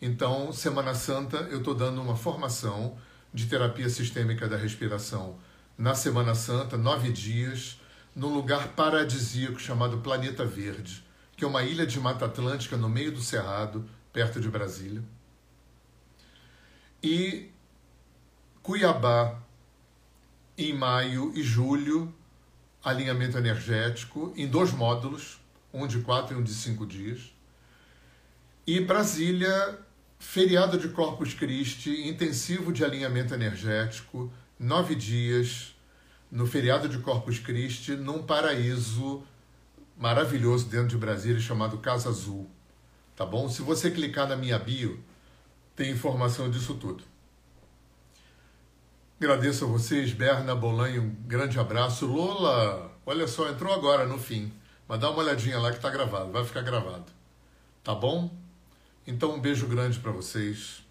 [0.00, 2.96] Então, Semana Santa, eu estou dando uma formação
[3.34, 5.36] de terapia sistêmica da respiração
[5.78, 7.80] na Semana Santa, nove dias,
[8.12, 11.04] num lugar paradisíaco chamado Planeta Verde,
[11.36, 15.04] que é uma ilha de Mata Atlântica no meio do Cerrado, perto de Brasília.
[17.00, 17.48] E
[18.60, 19.40] Cuiabá,
[20.56, 22.12] em maio e julho,
[22.82, 25.40] alinhamento energético, em dois módulos,
[25.72, 27.32] um de quatro e um de cinco dias.
[28.66, 29.78] E Brasília,
[30.18, 35.74] feriado de Corpus Christi, intensivo de alinhamento energético, nove dias,
[36.30, 39.22] no feriado de Corpus Christi, num paraíso
[39.96, 42.48] maravilhoso dentro de Brasília chamado Casa Azul.
[43.16, 43.48] Tá bom?
[43.48, 45.02] Se você clicar na minha bio,
[45.74, 47.02] tem informação disso tudo.
[49.20, 52.06] Agradeço a vocês, Berna Bolanho, um grande abraço.
[52.06, 54.52] Lola, olha só, entrou agora no fim,
[54.86, 57.06] mas dá uma olhadinha lá que está gravado, vai ficar gravado.
[57.82, 58.30] Tá bom?
[59.04, 60.84] Então um beijo grande para vocês.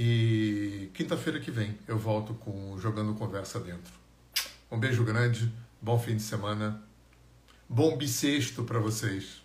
[0.00, 3.92] E quinta-feira que vem eu volto com Jogando Conversa Dentro.
[4.70, 6.80] Um beijo grande, bom fim de semana,
[7.68, 9.42] bom bissexto para vocês.